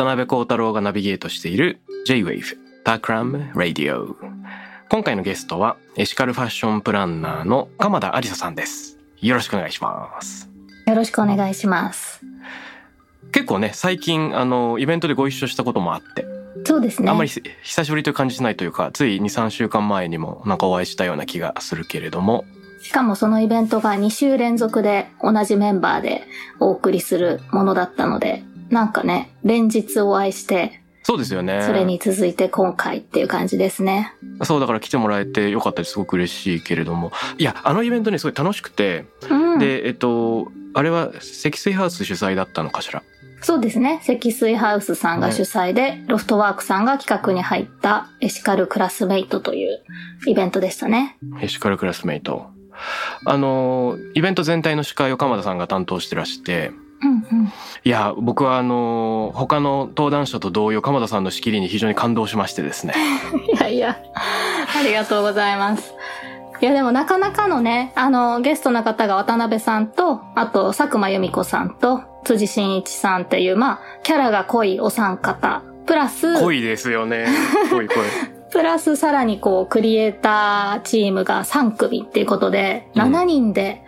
[0.00, 4.14] 渡辺幸太郎がナビゲートしている J-Wave タクラム Radio
[4.88, 8.96] 今回のゲストはエシカルファッションプランナーの鎌田ありささんです。
[9.20, 10.48] よろしくお願いします。
[10.86, 12.22] よろしくお願いします。
[13.30, 16.24] 結構ね最近あのイベントでご一緒したこともあって、
[16.64, 17.10] そうですね。
[17.10, 22.46] あんまりひ久しぶりという感じしないというかつい23週間前にもなんかお会いしたような気がするけれども。
[22.80, 26.22] しかもそのイベントが2週連続で同じメンバーで
[26.58, 34.14] お送りするものだったので、なんかね、連日お会いして、そうですよねそれに続いて今回っていう感じですね。
[34.44, 39.58] そうだから来てもらえてよかったですすごく嬉しいけれどもいやあのイベントねすごい楽しくて、うん。
[39.58, 43.02] でえっとあれは積水ハウス主催だったのかしら？
[43.42, 44.00] そうですね。
[44.02, 49.82] 積水ハウスさんが主催で、ロフトワークさんが企画に入ったエシカルクラスメイトという
[50.26, 51.16] イベントでしたね。
[51.40, 52.50] エシカルクラスメイト。
[53.24, 56.70] あの、イベント全体の司会を鎌田さんが担当してらして。
[57.84, 62.94] いや、僕はあの、他の登壇者と同様、鎌田さんの仕切りに非常に感動しましてですね。
[63.54, 63.98] いやいや、
[64.78, 65.94] ありがとうございます。
[66.60, 77.26] いやでもなかなかのね、あの、ゲストの方が渡辺さんと、あと佐久間由美子さんと、辻真一さんっていう、まあ、キャラが濃いお三方、プラス、濃いですよね。
[77.70, 77.96] 濃い濃い。
[78.52, 83.82] プラスさらにこう、クリエイターチームが3組っていうことで、うん7人で、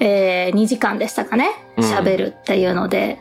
[0.00, 1.84] えー、2時間でしたかね、うん。
[1.84, 3.18] 喋るっていうので、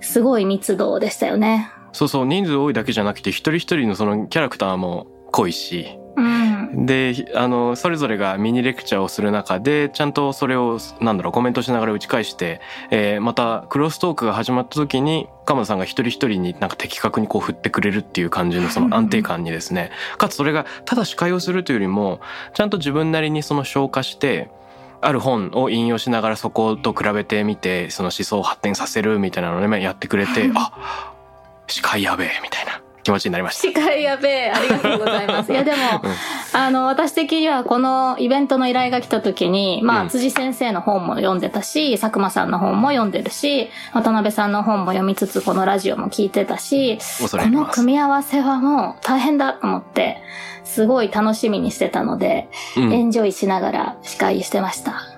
[0.00, 1.70] すごい密度でしたよね。
[1.92, 6.86] そうそう、人数多いだけじゃなくて、一人一人のそのキャラクターも濃いし、うん。
[6.86, 12.60] で、あの、それぞれがミニレクチャーをする中で、ちゃんとそれを、なんだろう、コメントしながら打ち返して、
[12.90, 22.20] えーまた、クロストークが始まった時に、鎌田さんが一人一人になんか的確にこう振ってくれるっていう感じの その安定感にですね、かつそれがただ司会をするというよりも、
[22.54, 24.50] ちゃんと自分なりにその消化して、
[25.06, 31.14] ある本を引用しながらそこと比べてみて、その思想を発展させるみたいなのをね、やってくれて、あ、
[31.66, 33.62] 司会やべえ、みたいな気持ちになりました。
[33.62, 35.52] 司会やべえ、ありがとうございます。
[35.52, 35.76] いやでも、
[36.52, 47.66] あの、私的にはこのイベントの依頼が来た時に、まあ、うん辻先生の本も読んでたし、佐久間さんの本も読んでるし、渡辺さんの本も読みつつ、このラジオも聞いてたし、この。
[47.66, 50.22] 組み合わせはもう大変だと思って、
[50.64, 55.13] すごい楽しみにしてたので、うんエンジョイしながら司会してました。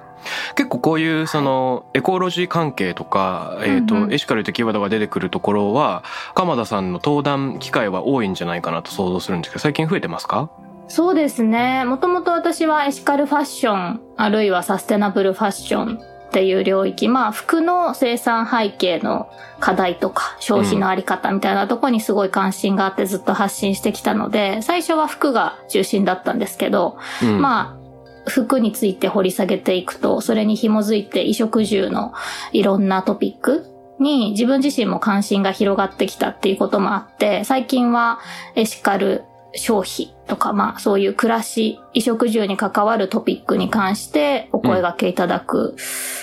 [0.55, 6.05] 結構こういうそのエコロジー関係とか、えっ、と、うんうんエシカルというキーワードが出てくるところは、
[6.35, 10.51] 鎌田さんの登壇機会は多いんじゃないかなと想像するんですけど、最近増えてますか？
[10.89, 11.85] そうですね。
[11.85, 27.41] もともと私はエシカルファッション、あるいはサステナブルファッションっていう領域、まあ服の生産背景の課題とか消費のあり方みたいなところにすごい関心があってずっと発信してきたので、最初は服が中心だったんですけど、うん。
[27.41, 27.86] まあ、
[28.27, 32.13] 服について掘り下げていくと、それに紐づいて衣食住の
[32.53, 33.67] いろんなトピック
[33.99, 38.21] に自分自身も関心が広がってきたっていうこともあって、最近は
[38.55, 45.77] エシカル消費とか、まあそういう暮らし、衣食住に関わるトピックに関してお声掛けいただく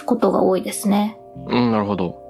[0.06, 1.18] ことが多いですね。
[1.48, 2.23] うん、なるほど。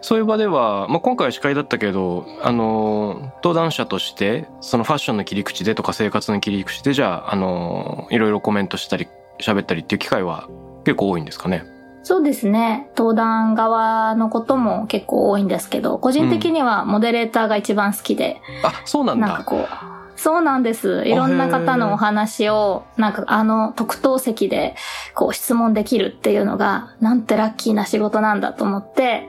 [0.00, 9.08] そういう場では、まあ、今回は司会だったけど、あの、登壇者として、そのファッションの切り口でとか生活の切り口で、じゃあ、あの、いろいろコメントしたり、
[9.38, 10.48] 喋ったりっていう機会は
[10.84, 11.64] 結構多いんですかね？
[12.02, 12.88] そうですね。
[12.96, 19.26] 登壇側のことも結構多いんですけど、個人的にはモデレーターが一番好きで、あ、そうなんだ。
[19.26, 19.68] なんかこう、
[20.18, 21.02] そうなんです。
[21.04, 24.76] いろんな方のお話を、なんかあの特等席で
[25.14, 29.28] こう質問できるっていうのが、なんてラッキーな仕事なんだと思って、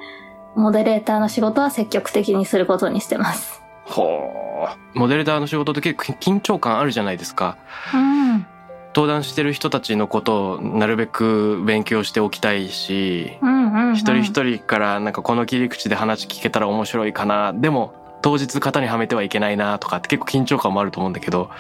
[0.58, 3.62] モデレーターの仕事は積極的にすることにしてます。
[3.86, 4.66] ほ
[4.96, 4.98] う。
[4.98, 7.58] モデレーターの仕事って結構緊張感あるじゃないですか。
[7.94, 8.46] うん。
[8.96, 13.94] 登壇してる人たちのことをなるべく勉強しておきたいし、うんうん、うん。
[13.94, 17.54] 一人一人からなんかこの切り口で話聞けたら面白いかな。
[17.54, 17.94] でも、
[18.24, 21.52] 当日型にはめてはいけないなとかって結構緊張感もあると思うんだけど。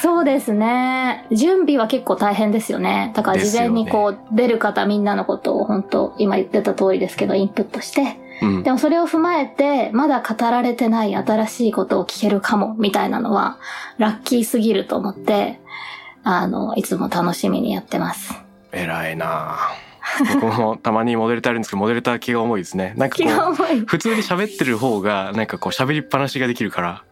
[0.00, 1.26] そうですね。
[1.32, 3.12] 準備は結構大変ですよね。
[3.16, 13.58] だから事前にこう、出る方みんなのことを本当今言ってた通りですけど、インプットして、うん、でもそれを踏まえて、まだ語られてない新しいことを聞けるかも、みたいなのは、
[13.98, 15.60] ラッキーすぎると思って、
[16.22, 18.34] あの、いつも楽しみにやってます。
[18.72, 19.56] 偉いな
[20.34, 22.94] 僕もたまにモデルターあるんですけど、モデルター気が重いですね。
[22.96, 23.54] なんかこう、
[23.86, 27.04] 普通に喋ってる方が、なんかこう喋りっぱなしができるから。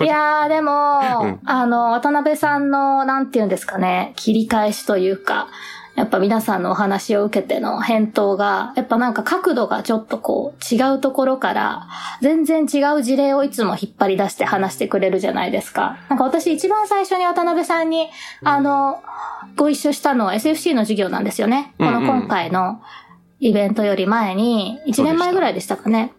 [0.00, 5.48] いやーでも、うん、あの、渡辺さんの、なんて言うんですかね、切り返しというか、
[5.96, 11.88] やっぱ皆さんのお話を受けての返答が、やっぱなんか角度がちょっとこう違うところから、
[12.22, 15.98] 全然違う事例をいつも引っ張り出して話してくれるじゃないですか。
[16.08, 18.08] なんか私一番最初に渡辺さんに、
[18.42, 19.02] あの、
[19.56, 21.74] ご一緒したのは SFC の授業なんですよね。
[21.78, 22.80] この今回の
[23.40, 26.12] イベントより前に、1年前ぐらいでしたかね。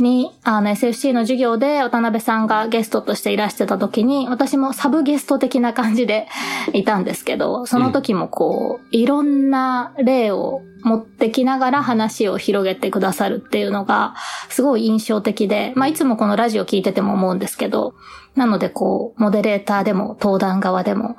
[0.00, 6.26] に、あの SFC の授業で渡辺さんがゲストとしていらしてた時に、私もサブゲスト的な感じで
[6.72, 14.14] いたんですけど、その時もこう、いろんな例を持ってきながら話を広げてくださるっていうのが、
[14.48, 17.94] すごい印象的で、まあいつもこのラジオ聞いてても思うんですけど、
[18.34, 21.16] なのでこう、モデレーターでも登壇側でも、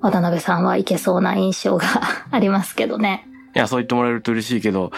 [0.00, 1.86] 渡辺さんはいけそうな印象が
[2.30, 3.26] ありますけどね。
[3.54, 4.90] いや、そう言ってもらえると嬉しいけど、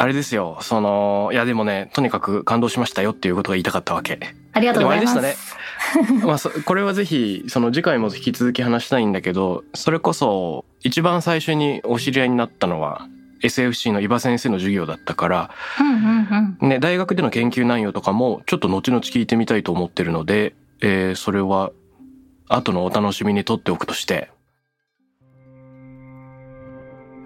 [0.00, 4.20] あれですよ、その、いやでもね、とにかく感動しましたよっていうことが言いたかったわけ。
[4.52, 5.14] ありがとうございます。
[5.16, 5.42] でもあれでし
[6.06, 6.22] たね。
[6.24, 13.08] まあ、これはぜひ、その次回も引き続き話したいんだけど、それこそ、一番最初にお知り合いになったのは、
[13.42, 15.50] SFC の伊庭先生の授業だったから、
[16.60, 21.72] ね、大学での研究内容とかも、ちょっと後々聞いてみたいと思ってるので、えー、それは、
[22.48, 24.30] 後のお楽しみにとっておくとして、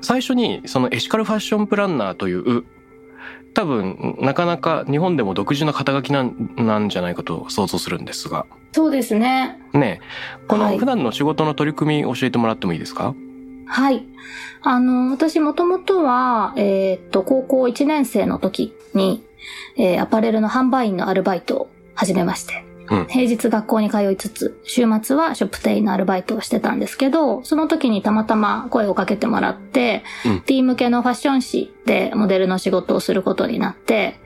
[0.02, 2.64] 最初にそのエシカルファッションプランナーという
[3.54, 8.46] 多分なかなか日本でも独自の肩書きなんなんじゃないかと想像するんですが。
[8.72, 9.60] そうですね。
[9.72, 10.00] ね
[10.48, 13.14] この普段の仕事の取り組み教えてもらってもいいですか？
[13.66, 14.04] はい。
[14.62, 19.22] あの私もともとはえー、っと高校1年生の時に、
[19.76, 22.64] えー、アパレルの販売員のアルバイトを始めまして
[23.08, 34.20] 平日学校に通いつつ、週末はショップ店員のアルバイトをしてたんですけど、その時にたまたま声をかけてもらって、うん、ティー向けのファッション誌でモデルの仕事をすることになって、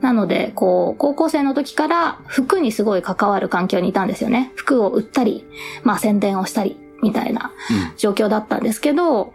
[0.00, 4.52] なので、こう、高校生の時から服にすごい関わる環境にいたんですよね。
[4.54, 5.46] 服を売ったり、
[5.84, 7.52] まあ宣伝をしたり、みたいな
[7.96, 9.30] 状況だったんですけど、うん、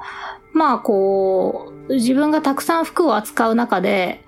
[0.53, 4.23] まあこう、自分がたくさん服を扱う中で、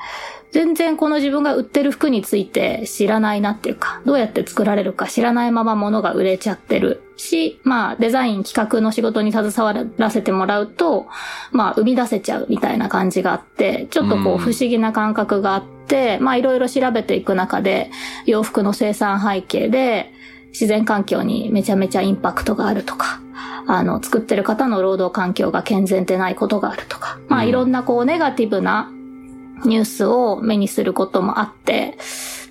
[0.51, 11.07] 全然この自分が売ってる服について知らないなっていうか、どうやって作られるか知らないまま物が売れちゃってるし、まあデザイン企画の仕事に携わらせてもらうと、
[11.51, 17.91] まあ生み出せちゃうみたいな感じがあって、ちょっとこう不思議な感覚があって、まあいろいろ調べていく中で、
[18.25, 20.13] 洋服の生産背景で、
[20.47, 23.19] 自然環境にめちゃめちゃインパクトがあるとか、
[23.67, 28.91] あの、作ってる方の労働環境が健全でないことがあるとか、まあいろんなこうネガティブな
[29.65, 31.97] ニュースを目にすることもあって、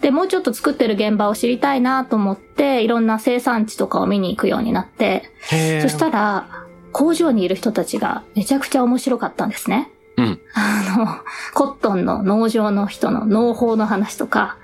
[0.01, 5.31] で、もうちょっと作ってる現場を知りたいなと思って、いろんな生産地とかを見に行くようになって、
[5.83, 9.91] そしたら、工場にいる人たちがめちゃくちゃ面白かったんですね。
[10.17, 10.41] うん。
[10.55, 11.07] あの、
[11.53, 14.57] コットンの農場の人の農法の話とか、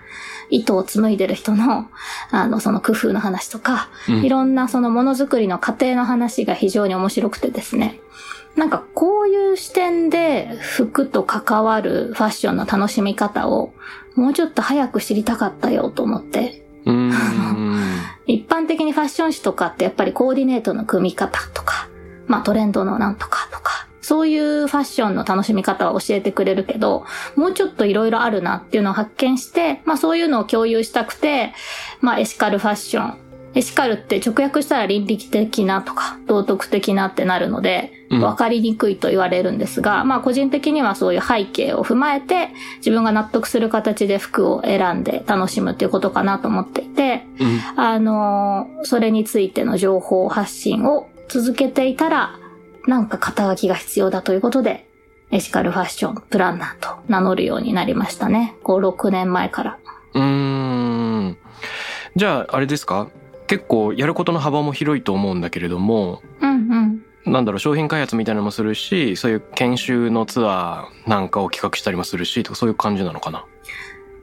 [0.49, 1.89] 糸を紡いでる人の、
[2.31, 8.01] あの、その工夫の話とか、うん、いろんなそのものづくりの過程の話が非常に面白くてですね。
[8.57, 13.73] なんかこういう視点で服と関わるファッションの楽しみ方を
[14.15, 16.63] もうちょっと早く知りたかったよと思って。
[18.27, 21.89] 一般的にファッション誌とかってやっぱりコーディネートの組み方とか、
[22.27, 27.05] まあトレンドのなんとかとか、そういうファッションの楽しみ方は教えてくれるけど、
[27.37, 31.53] もうちょっといろいろあるなっていうのを発見して、まあそういうのを共有したくて、
[32.01, 33.19] まあエシカルファッション、
[33.55, 52.39] エシカルって直訳したら倫理的なとか道徳的なってなるので、分かりにくいと言われるんですが、うん、まあ個人的にはそういう背景を踏まえて自分が納得する形で服を選んで楽しむっていうことかなと思っていて、うん、あの、それについての情報発信を続けていたら、
[52.87, 54.87] なんか肩書きが必要だということで、
[55.31, 58.55] エシカルファッションプランナーと名乗るようになりましたね。
[58.65, 59.79] 5、6年前から。
[60.15, 61.39] うーん。
[62.17, 63.09] じゃあ、あれですか？
[63.47, 73.45] 結構やることの幅も広いと思うんだけれども、うんうん、なんだろう商品開発みたいなのもするしそういう研修のツアーなんかを企画したりもするしとかそういう感じなのかな？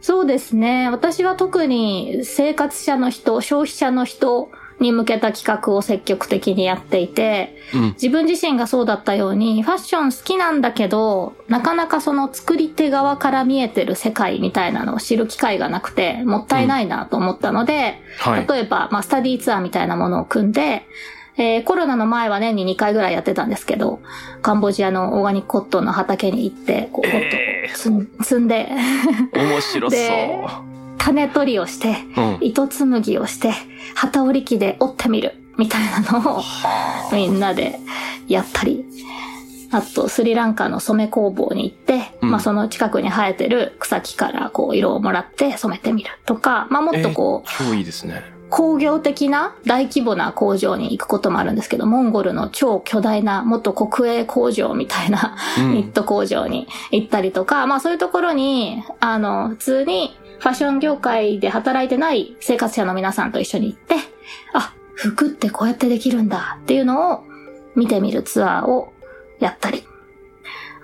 [0.02, 0.90] そうですね。
[0.90, 4.50] 私は特に生活者の人消費者の人
[4.80, 7.82] に向けた企画を積極的にやっていて、うん。
[7.94, 18.48] 自分自身がそうだったように、ファッション好きなんだけど、なかなかその作り手側から見えてる世界みたいなのを知る機会がなくて、もったいないなと思ったので、はい。
[18.48, 20.86] 例えば、まあ、スタディツアーみたいなものを組んで、
[21.38, 24.02] えーコロナの前は年に2回ぐらいやってたんですけど、
[24.42, 27.66] カンボジアのオーガニックコットンの畑に行って、こう、コットンえ
[28.20, 30.69] を積んで、ー、面白そう。
[31.00, 32.38] で種取りをして、うん。
[32.42, 33.54] 糸紡ぎをして、
[33.96, 36.42] 旗織り機で折ってみる、みたいなのを、
[37.12, 37.80] みんなで
[38.28, 38.86] やったり、
[39.72, 48.40] あと、スリランカの染め工房に行って、うんまあその近くに生えてる草木からこう色をもらって染めてみるとか、まあもっとこう、えー超いいですね。
[48.50, 63.96] 工業的な大規模な工場に行くこともあるんですけど、モンゴルの超巨大な元国営工場みたいなうん ニット工場に行ったりとか、まあそういうところに、あの、普通にファッション業界で働いてない生活者の皆さんと一緒に行って、
[64.54, 67.24] あ、服ってこうやってできるんだっていうのを
[67.76, 68.94] 見てみるツアーを
[69.40, 69.86] やったり。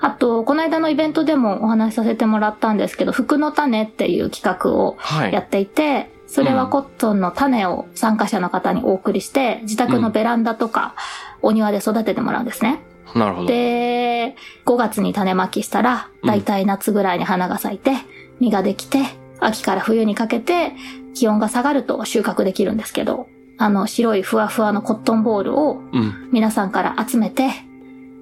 [0.01, 5.33] あと、この間のイベントでもお話しさせてもらったんですけど、服の種っていう企画をはい。
[5.33, 10.95] やっていて、それはコットンの種を参加者の方にお送りして、自宅のベランダとか
[11.41, 12.81] お庭で育ててもらうんですね。
[13.15, 13.47] なるほど。
[13.47, 14.35] で、
[14.65, 17.93] 5月に種まきしたら、だいたい夏ぐらいに花が咲いて、
[18.39, 18.99] 実ができて、
[19.39, 20.73] 秋から冬にかけて
[21.13, 23.27] 気温が下がると収穫できるんですけど、
[23.57, 26.29] あの白いふわふわのコットンボールをうん。
[26.31, 27.49] 皆さんから集めて、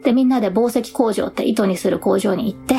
[0.03, 2.75] で、みんなで紡績工場って糸にする工場に行って、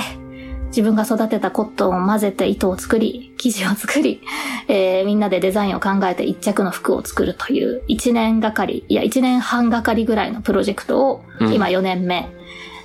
[0.68, 4.20] 自分が育てたコットンを混ぜて糸を作り、生地を作り、
[4.68, 12.28] えーみんなでデザインを考えて一着の服を作るという一年がかり、いや一年半がかりぐらいのプロジェクトをうん今4年目、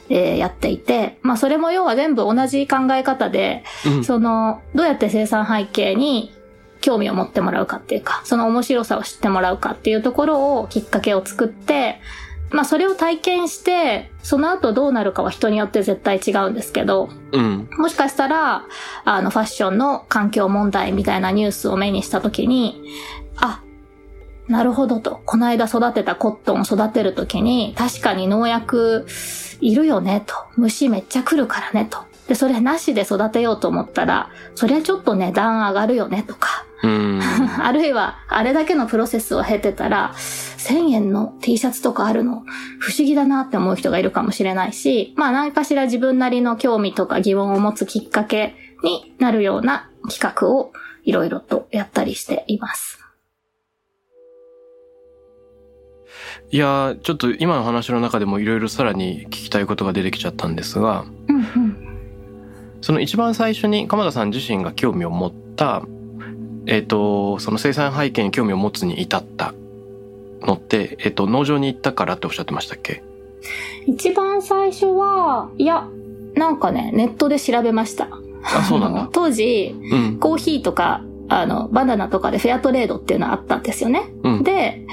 [0.10, 4.04] えーやっていて、まあそれも要は全部同じ考え方で、うん。
[4.04, 6.34] その、どうやって生産背景に
[6.82, 12.00] 興味を持ってもらうかっていうか、その面白さを知ってもらうかっていうところをきっかけを作って、
[12.52, 17.70] まあそれを体験して、その後どうなるかは人によって絶対違うんですけど、うん。
[17.78, 18.66] もしかしたら、
[19.06, 22.82] あのファッションの環境問題みたいなニュースを目にしたときに、
[23.38, 23.62] あ、
[24.50, 25.22] なるほどと。
[25.26, 29.06] この間育てたコットンを育てるときに、確かに農薬
[29.62, 30.36] いるよねと。
[30.58, 32.00] 虫めっちゃ来るからねと。
[32.28, 36.66] で、それなしで育てようと思ったら、そりゃちょっと値段上がるよねとか。
[36.84, 37.22] うん。
[37.62, 42.44] あるいは、あれだけのプロセスを経てたら、1000円の T シャツとかあるの、
[42.80, 50.72] 不思議だなって思う人がいるかもしれないし、まあ何かしら自分なりの興味とか疑問を持つきっかけになるような企画を
[51.04, 52.99] いろいろとやったりしています。
[56.52, 61.90] いやーちょっと今の話の中でもいろいろさらに聞きたいことが出てきちゃったんですが、うんうん。
[62.82, 65.84] その一番最初に鎌田さん自身が興味を持った、
[66.66, 69.54] えっ、と、その生産背景に興味を持つに至った
[70.42, 73.04] のって、えっ、と、農場に行ったからっておっしゃってましたっけ？
[73.86, 75.88] 一番最初は、いや、
[76.36, 78.08] なんかね、ネットで調べました。
[78.44, 79.10] あ、そうなんだ。
[79.14, 80.18] 当時、うん。
[80.20, 84.04] コーヒーとか、あの、バナナとかでフェアトレードっていうのはあったんですよね。
[84.24, 84.44] うん。
[84.44, 84.86] で、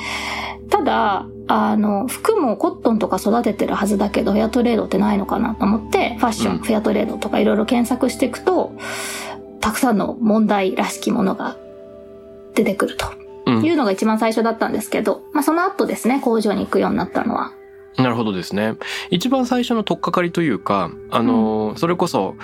[0.71, 8.73] ただ、あの、服もコットンとか育ててるはずだけど、フェアトレードってないのかなと思って、ファッション、うんフェアトレードとかいろいろ検索していくと、
[9.61, 11.57] たくさんの問題らしきものが
[12.55, 13.07] 出てくると
[13.47, 17.53] うんいうのが一番最初だったんですけど、まあその後ですね、工場に行くようになったのは。
[17.97, 18.75] なるほどですね。
[19.11, 22.35] 一番最初の取っかかりというか、あのーそれこそ、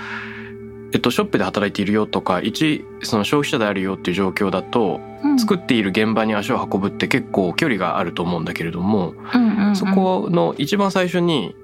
[0.92, 5.38] えっと、ショップで働いているよとか、一、その消費者であるよっていう状況だと、うん。
[5.38, 9.76] 作っている現場に足を運ぶって結構距離があると思うんだけれども、うんうんうん。
[9.76, 11.54] そこの一番最初に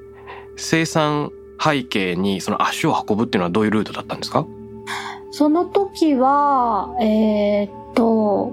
[0.56, 4.46] 生産背景にその足を運ぶっていうのはどういうルートだったんですか？
[5.32, 8.52] その時は、えーっと、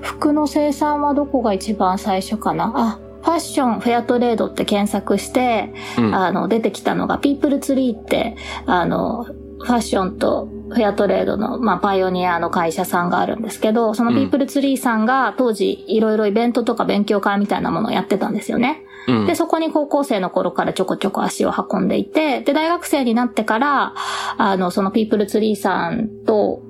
[0.00, 2.72] 服の生産はどこが一番最初かな？
[2.74, 6.14] あ、ファッションフェアトレードって検索して、うん。
[6.14, 9.26] あの、出てきたのが、ピープルツリーって、あの、
[9.62, 18.84] ファッションとフェアトレードの、まあ、パイオニアの会社さんがあるんですけど、そのピープルツリーさんが当時いろいろイベントとか勉強会みたいなものをやってたんですよね。
[19.08, 23.94] うんで、そこに高校生の頃からちょこちょこ足を運んでいて、で、大学生になってから、
[24.36, 26.62] あの、そのピープルツリーさんと、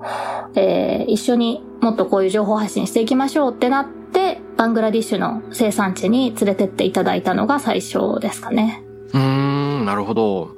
[0.54, 8.84] えー一緒にもっとこういう情報発信していきましょうってなって、バングラディッシュの生産地に連れてっていただいたのが最初ですかね。
[9.12, 10.50] うーん、なるほど。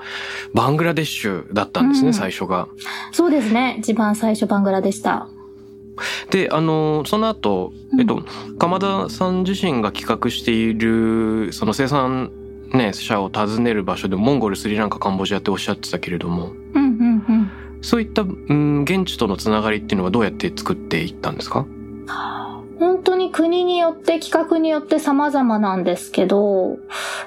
[0.55, 2.69] バングラデシュだったんですね、うん最初が。
[3.13, 3.77] そうですね。
[3.79, 5.29] 一番最初バングラでした。
[6.31, 8.23] で、あの、その後、えっと、
[8.59, 12.31] 鎌田さん自身が企画している、その生産、
[12.73, 17.51] ね、者を訪ねる場所でモンゴル、スリランカ、カンボジアっておっしゃってたけれども、うんうんうん。
[17.83, 21.67] そういった、うん、現地とのつながりっていうのはどうやって作っていったんですか？
[22.83, 26.79] 本当に国によって企画によって様々なんですけど、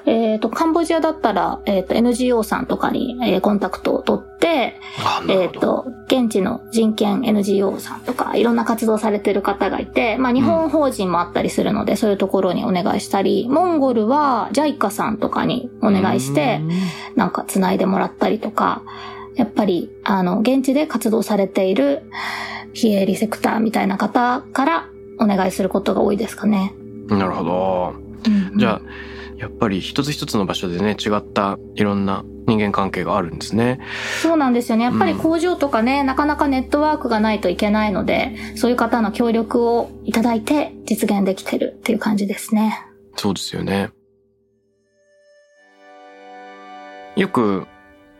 [0.04, 4.78] えっ、と、カンボジアだったら、えっ、と、NGO さんとかに、えーコンタクトを取って、
[5.30, 5.50] えっ。
[5.50, 16.60] と、現地の人権 NGO さんとか、いろんな活動されてる方がいて、まあ日本法人もあったりするので、そういうところにお願いしたり、モンゴルは JICA さんとかにお願いして、
[17.14, 18.82] なんか繋いでもらったりとか、
[19.36, 22.02] やっぱり、あの、現地で活動されている
[22.74, 26.72] 非営利セクターみたいな方からお願いすることが多いですかね。
[27.08, 27.94] うんなるほど。
[28.56, 28.80] じゃあ、
[29.38, 33.80] やっぱり一つ一つの場所でね、違ったいろんな人間関係があるんですね。
[34.22, 34.84] そうなんですよね。
[34.84, 42.80] やっぱり工場とかね、なかなかネットワークがないといけないので、そういう方の協力をいただいて実現できてるっていう感じですね。
[43.16, 43.90] そうですよね。
[47.16, 47.66] よく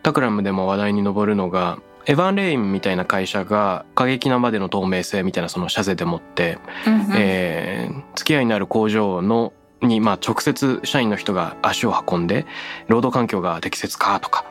[0.02, 7.06] タクラムでも話題に上るのがエヴァン・レインみたいな会社が過激なまでの透明性みたいなその社税でもって、うんうん。
[7.16, 12.46] えー付き合いになる工場のに、まあ、直接社員の人が足を運んで
[12.88, 14.44] 労働環境が適切かとか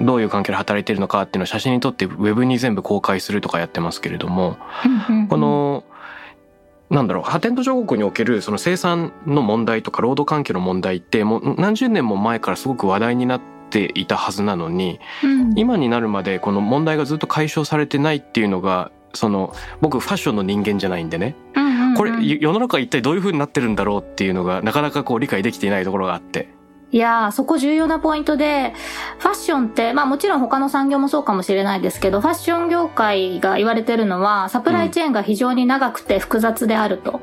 [0.00, 5.28] どういう環境で働いているのかっていうのを写真に撮ってウェブに全部公開するとかやってますけれども、うんうんうん。
[5.28, 5.84] この
[6.90, 15.58] なんだろう発展途上国におけるその生産の問題とか労働環境の問題ってもう何十年も前からすごく話題になっていたはずなのにうん。
[15.58, 21.36] 今になるまでこの問題がずっと解消されてないっていうのがその僕ファッションの人間じゃないんでね。
[21.96, 26.48] これ世世の中一体どういう風になってるんだろうっていうのがなかなかこう理解できていないところがあって。
[26.90, 28.72] いやー、そこ重要なポイントで、
[29.18, 37.20] ファッションって、まあもちろん他の産業もそうかもしれないですけど、ファッション業界が言われてるのは、サプライチェーンが非常に長くて複雑であると。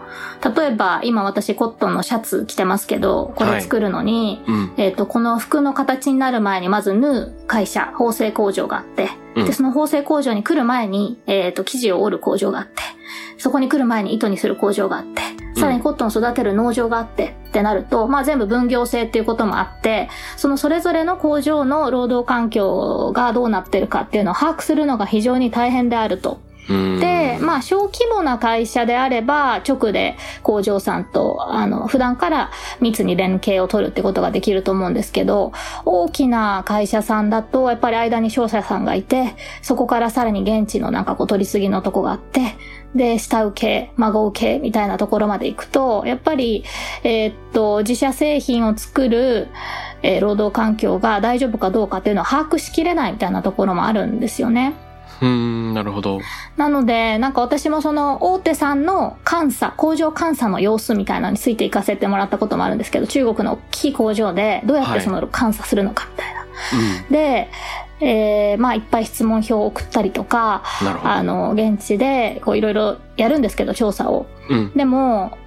[0.55, 4.73] 例えば、今私コットンのシャツ着てますけど、これ作るのに、うん。
[4.77, 9.45] えっ、と、この服の形になる前に、まず縫う会社、縫製工場があって、うん。
[9.45, 12.83] で、その縫製工場に来る前に、えっ、と、生地を折る工場があって、
[13.39, 26.39] そこに来る前に糸にする工場があって、さらにコットンを育てる農場があって、ってなると、まあ全部分業制っていうこともあって、そのそれぞれの工場の労働環境がどうなってるかっていうのを把握するのが非常に大変であると。
[26.69, 35.51] うんで、まあ、小規模な会社であれば、直で工場さんと、あの、普段から密に連携を取るってことができると思うんですけど、
[35.85, 42.41] 大きな会社さんだと、やっぱり間に商社さんがいて、そこからさらに現地のなんかこう取り次ぎのとこがあって、
[42.95, 46.63] で、下請け、孫請けみたいなところまで行くと、やっぱり、
[47.03, 49.49] えーっと、自社製品を作る、
[50.01, 54.75] えー労働環境が大丈夫かどうかっていうのを把握しきれないみたいなところもあるんですよね。
[55.21, 56.19] うんなるほど。
[56.57, 66.45] なので、なんか私もその大手さんの監査、工場監査の様子みたいなのについて行かせてもらったこともあるんですけど、中国の大きい工場でどうやってその監査するのかみたいな。
[67.09, 67.49] で、
[68.01, 70.63] えー、まあいっぱい質問票を送ったりとか。
[71.03, 74.25] あの、現地でこういろいろやるんですけど、調査を。
[74.49, 75.37] うんでも、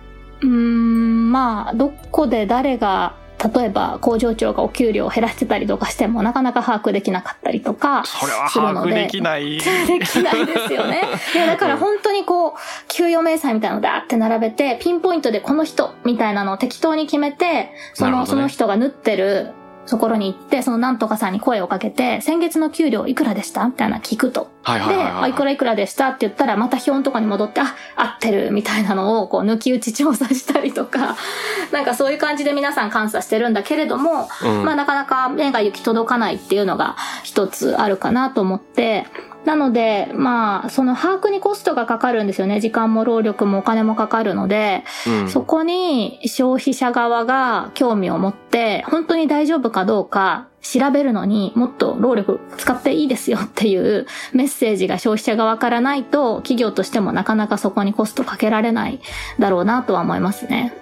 [0.41, 3.15] うーん、まあ、どこで誰が、
[3.55, 8.91] 例えば工場長がお給料を減らしてたりとかしてもなかなか把握できなかったりとかそれはするので。
[8.91, 9.59] 把握できない。
[9.63, 9.63] で
[10.01, 11.03] きないですよね。
[11.35, 12.53] いや、だから本当にこう、
[12.89, 19.53] 給与明細みたいなのだって並べて、ピンポイントでこの人みたいなのを適当に決めて、その、ねその人が縫ってる
[19.89, 23.65] ところに行って、そのなんとかさんに声をかけて、先月の給料いくらでした？
[23.67, 24.43] みたいな聞くと。
[24.43, 25.15] で、はいはいはい、はい。
[25.25, 26.09] あ、いくらいくらでした？
[26.09, 31.17] って言ったら、また表のとこに戻って、あ、合ってるみたいなのを、こう、抜き打ち調査したりとか、
[31.73, 39.07] なんかそういう感じで皆さん監査してるんだけれども、うんまあなかなか目が行き届かないっていうのが一つあるかなと思って、
[39.45, 42.61] なので、まあ、その把握にコストがかかるんですよね。
[42.61, 59.01] 時間も労力もお金もかかるので、うんそこに消費者側が興味を持って、本当に大丈夫かどうか調べるのにもっと労力使っていいですよっていうメッセージが消費者側からないと、企業としてもなかなかそこにコストかけられない
[59.39, 60.75] だろうなとは思いますね。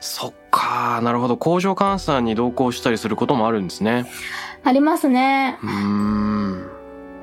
[0.00, 4.06] そっかなるほど工場監査に同行したりすることもあるんですね
[4.64, 5.58] ありますね。
[5.62, 6.75] うーん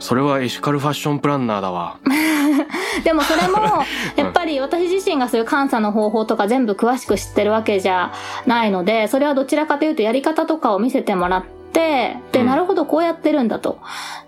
[0.04, 1.98] それはエシカルファッションプランナーだわ。
[3.06, 3.84] でもそれも、
[4.18, 8.12] やっぱり私自身がそういう監査の方法とか全部詳しく知ってるわけじゃ
[8.46, 13.80] ないので、それはどちらかというとやり方とかを見せてもらって、で、うんなるほど、こうやってるんだと。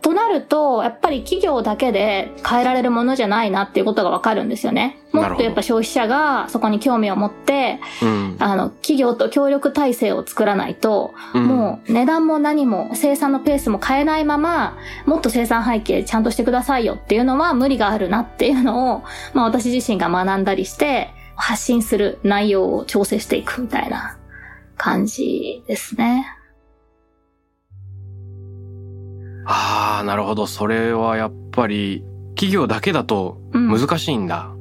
[0.02, 5.00] となると、やっぱり企業だけで変えられるものじゃないなっていうことがわかるんですよね。
[5.12, 19.04] もっとやっぱ消費者がそこに興味を持って、うんあの、企業と協力体制を作らないと、うんもう値段も何も生産のペースも変えないまま、もっと生産背景ちゃんとしてくださいよっていうのは無理があるなっていうのを、
[19.34, 24.18] まあ私自身が学んだりして、発信する内容を調整していくみたいな
[24.78, 26.26] 感じですね。
[29.46, 32.04] ああなるほどそれはやっぱり
[32.36, 34.52] 企業だけだとうん難しいんだ、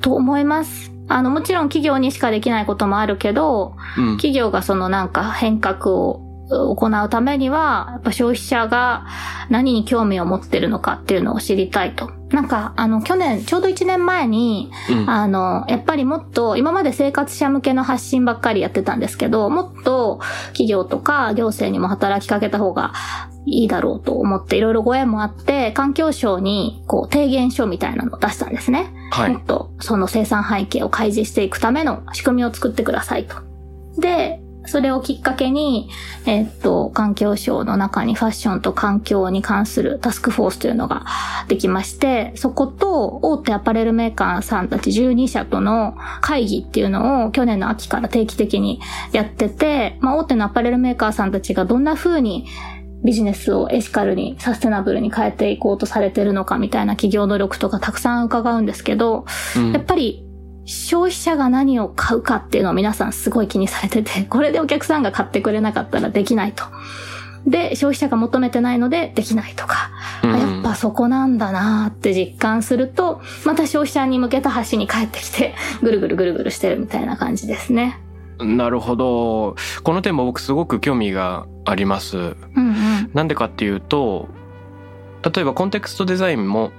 [0.00, 0.92] と思います。
[1.08, 4.16] あの、もちろん企業にしかできないこともあるけど、うん。
[4.16, 9.06] 企業がそのなんか変革を行うためには、やっぱ消費者が
[9.50, 12.10] 何に興味を持ってるのかっていうのを知りたいと。
[12.30, 15.10] なんか、あの、去年、ちょうど1年前に、うん。
[15.10, 22.92] あの、やっぱりもっと、今まで生活者向けの発信ばっかりやってたんですけど、もっと企業とか行政にも働きかけた方が
[23.46, 28.92] いいだろうと思って、いろいろご縁もあって、環境省に、こう、提言書みたいなのを出したんですね。
[29.10, 29.44] はいもっ。
[29.44, 33.36] とその生産背景を開示していくための仕組みを作ってくださいと。
[34.00, 35.88] で、それをきっかけに、
[36.26, 41.04] えっと、環境省の中にファッションと環境に関するタスクフォースというのが
[41.48, 48.80] できまして、そこと大手アパレルメーカーさんたち12社との会議っていうのを去年の秋から定期的に
[49.12, 52.46] やってて、まあ大手のアパレルメーカーさんたちがどんな風に
[53.04, 59.72] ビジネスをエシカルにサステナブルに変えていこうとされてるのかみたいな企業努力とかたくさん伺うんですけど、うん。
[59.72, 60.23] やっぱり
[60.66, 66.64] 消費者が何を買うかっていうのを皆さんすごい気にされてて、 これでお客さんが買ってくれなかったらできないと。
[67.46, 69.90] で、消費者が求めてないのでできないとか、
[70.22, 78.00] あうんやっぱそこなんだなーって実感すると、また消費者に向けた橋に帰ってきて、 ぐるぐるぐるぐるしてるみたいな感じですね。
[78.38, 79.56] なるほど。
[79.82, 82.16] この点も僕すごく興味があります。
[82.16, 83.10] うんうん。
[83.12, 84.28] なんでかっていうと、
[85.22, 86.72] 例えばコンテクストデザインも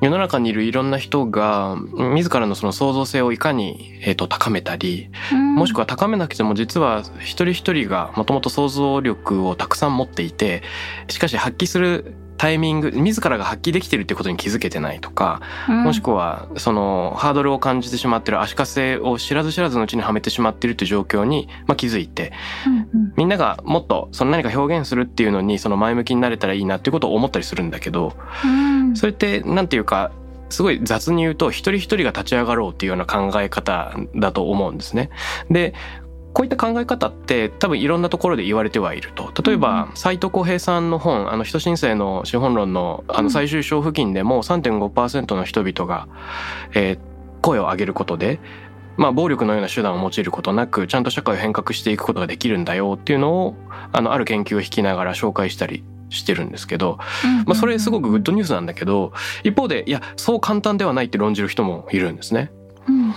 [0.00, 1.76] 世の中にいるいろんな人が
[2.14, 5.08] 自らのその創造性をいかに、えー、と高めたり、
[5.56, 10.62] もしくは高めなくても実は一人一人がもともと想像力をたくさん持っていて、
[11.08, 22.32] しかし発揮するタイミング、自らが発揮できてるってことに気づけてないとか、もしくはそのハードルを感じてしまってる足かせを知らず知らずのうちにはめてしまってるっていう状況に、まあ、気づいて、
[22.66, 23.12] うんうん。
[23.16, 28.96] みんながもっとその何か表現するっていうのにその前向きになれたらいいなっていうことを思ったりするんだけど、うん。
[28.96, 30.10] それってなんていうか、
[30.50, 35.10] すごい雑に言うと一人一人が立ち上がろうっていうような考え方だと思うんですね。
[35.50, 35.74] で、
[36.34, 39.32] こういった考え方って多分いろんなところで言われてはいると。
[39.42, 46.08] 例えば、斉藤浩平さんの本、あの、人申請の資本論のあうんの最終章付近でも3.5%の人々が、
[46.74, 48.40] えー声を上げることで、
[48.96, 53.54] まあ、暴力のような手段を用いることなく、ちゃんと社会を変革していくことができるんだよっていうのを、
[53.92, 56.98] あの、ある研究を引きながら紹介したりしてるんですけど、
[57.44, 62.50] まあ、それすごくグッドニュースなんだけど、一方で、いや、そう簡単ではないって論じる人もいるんですね。
[62.88, 63.14] うん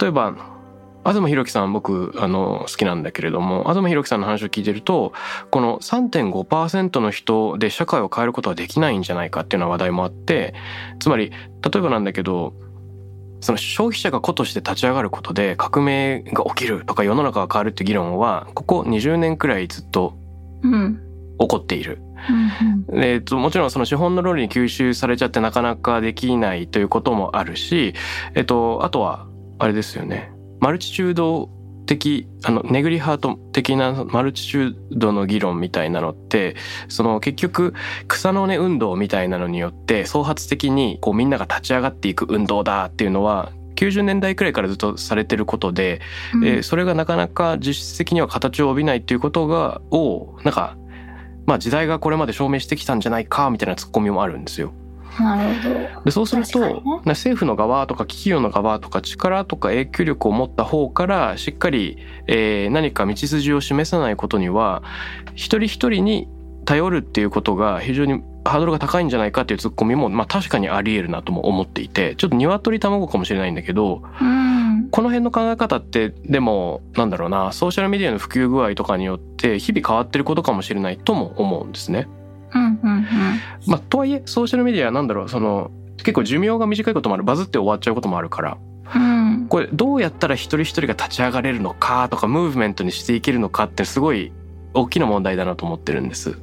[0.00, 0.34] 例えば、
[1.04, 5.12] 東博樹さん僕、あの、好きなんだけれども、東博樹さんの話を聞いてると、
[5.50, 10.54] この3.5%の人で社会を変えることはできないんじゃないかっていうような話題もあって、
[11.00, 11.36] つまり、例
[11.76, 12.54] えばなんだけど、
[13.40, 20.14] その消費者が個として立ち上がることで革命が起きるとか世の中が変わるって議論は、ここ20年くらいずっと
[20.62, 21.00] うん
[21.40, 22.00] 起こっている。
[22.92, 27.94] うんえっと、もちろんその資本の論理に吸収されちゃってなかなかできないということもあるし、
[28.36, 29.26] えっと、あとは、
[29.58, 30.30] あれですよね。
[30.62, 31.50] マルチチュード
[31.86, 36.54] 的、あの、ネグリハート的なマルチチュードの議論みたいなのって、
[36.88, 37.74] その結局、
[38.06, 46.00] 草の根運動みたいなのによって、創発的にこうみんなが立ち上がっていく運動だっていうのは、90年代くらいからずっとされてることで、
[46.34, 50.76] うんえーそれがなかなか実質的には形を帯びないっていうことが、を、なんか、
[51.44, 54.72] まあ時代がこれまで証明してきたんじゃないか、みたいなツッコミもあるんですよ。
[55.20, 56.04] なるほど。
[56.04, 64.82] で、そうすると、ねな政府の側とか企業の側とか力とか影響力を持った方からしっかり、えー何か道筋を示さないことには、
[65.34, 66.28] 一人一人に
[66.64, 74.88] 頼るっていうことが非常にハードルが高いんじゃないかっていうツッコミも、まあ確かにあり得るなとも思っていて、ちょっと鶏卵かもしれないんだけど、うん。
[74.90, 82.08] この辺の考え方って、でも、なんだろうな、ソーシャルメディアの普及具合とかによって、日々変わってることかもしれないとも思うんですね。
[82.54, 83.04] うんうんうん。
[83.66, 88.58] まあ、とはいえ、ソーシャルメディアはなんだろう、その、結構寿命が短いこともある、バズって終わっちゃうこともあるから、
[88.94, 89.46] うん。
[89.48, 94.32] これどうやったら一人一人が立ち上がれるのかとか、ムーブメントにしていけるのかってすごい
[94.74, 96.38] 大きな問題だなと思ってるんです。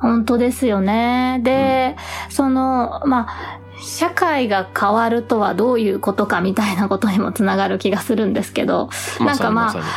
[0.00, 1.40] 本当ですよね。
[1.42, 1.96] で、
[2.28, 8.90] その、まあ、社会が変わるとはどういうことかみたいなことにもつながる気がするんですけど、
[9.20, 9.90] なんかまあさにさ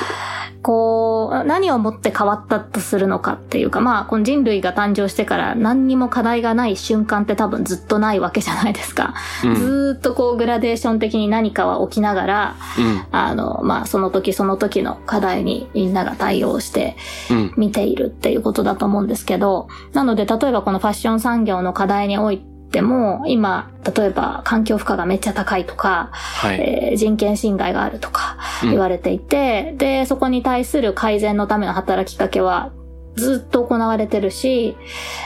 [0.61, 9.15] こう、何をもって変わったとするのかっていうか、まあ、この人類が誕生してから何にも課題がない瞬間って多分ずっとないわけじゃないですか。
[9.43, 9.55] にうん。
[9.55, 13.05] ずーっとこうグラデーション的に何かは起きながら、うん。
[13.11, 16.95] あの、まあ、その時その時の課題にみんなが対応して
[17.31, 17.53] うん。
[17.57, 26.59] 見ているっていうことだと思うんですけど、なので例えばこのファッション産業の課題においても、今、例えば環境負荷がめっちゃ高いとか、はい。
[26.59, 32.71] えー人権侵害があるとかうん言われていて、で、そこに対する改善のための働きかけは
[33.15, 34.75] ずっと行われてるし、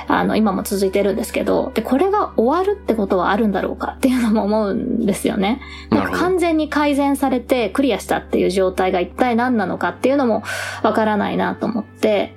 [0.07, 5.61] あの、今も続いてるんですけど、で、これが終わるってことはあるんだろうかっていうのも思うんですよね。
[5.91, 10.43] なんか完全に改善されてクリアしたっていう状態が一体何なのかっていうのも
[10.83, 12.35] わからないなと思って、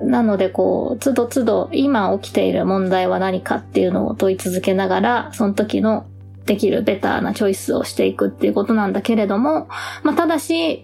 [0.00, 6.06] なのでこう、つどつど今起きている問題は何かっていうのを問い続けながら、その時の
[6.44, 9.68] できるベターなチョイスをしていくっていうことなんだけれども、
[10.02, 10.82] まあ、ただし、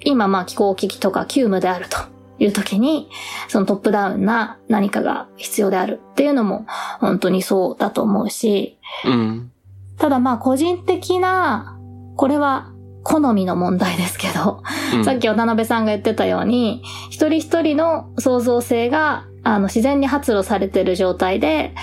[0.00, 3.08] 今まあ気候危機とか急務であるという時に、
[3.48, 6.66] そのトップダウンな何かが必要であるっていうのも
[7.00, 9.12] 本当にそうだと思うし、うん。
[9.12, 9.52] うん。
[9.98, 11.78] ただまあ個人的な、
[12.16, 12.72] これは
[13.06, 14.62] 好みの問題ですけど、
[14.94, 21.74] うんさっき渡辺さんが言ってたように、一人一人の創造性が、あの、自然に発露されている状態で、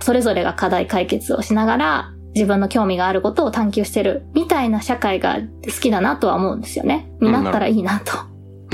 [0.00, 7.12] それぞれが課題解決をしながら、自分の興味があることを探求してる、みたいな社会が好きだなとは思うんですよね。
[7.20, 8.12] になったらいいなと。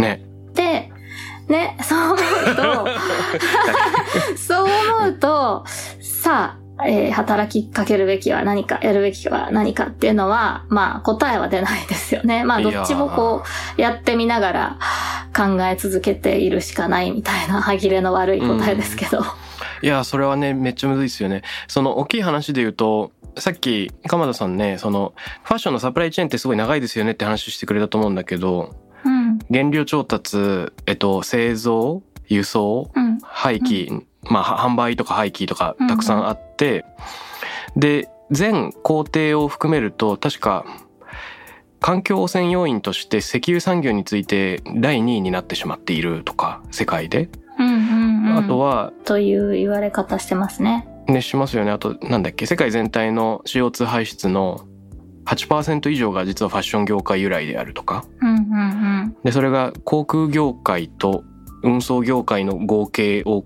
[0.01, 0.25] ね。
[0.55, 0.88] で、
[1.49, 2.17] ね、そう思う
[2.57, 2.87] と、
[4.37, 4.69] そう
[5.01, 5.65] 思うと、
[6.01, 12.45] さあ、えー働きかけるべきは何か、やるべきは何かっていうのは、まあ答えは出ないですよね。
[12.45, 13.43] まあどっちもこ
[13.77, 14.79] う、やってみながら
[15.37, 19.25] 考え続けているしかないみたいな歯切れの悪い答えですけど。
[19.83, 21.43] いや、それはね、めっちゃむずいですよね。
[21.67, 28.88] その大きい話で言うと、さっき、鎌田さんね、その、ファッションのサプライチェーンってすごい長いですよねって話してくれたと思うんだけど、うん。
[29.51, 33.19] 原料調達、えっと、製造、輸送、うん。
[33.23, 36.85] 廃棄、まあ、は販売とか廃棄とかたくさんあって、
[37.77, 40.65] で、全工程を含めると、確か、
[41.81, 47.29] 環境汚染要因として石油産業について第2位になってしまっているとか、世界で。
[47.59, 48.39] うんうんうん。
[48.39, 50.89] あとは、という言われ方してますね。
[51.07, 51.71] ね、しますよね。
[51.71, 54.67] あと、なんだっけ、世界全体の CO2 排出の
[55.29, 58.05] 8%以上が実はファッション業界由来であるとか。
[58.23, 58.37] うんうんう
[59.07, 59.17] ん。
[59.23, 61.23] で、それが航空業界と
[61.63, 63.45] 運送業界の合計を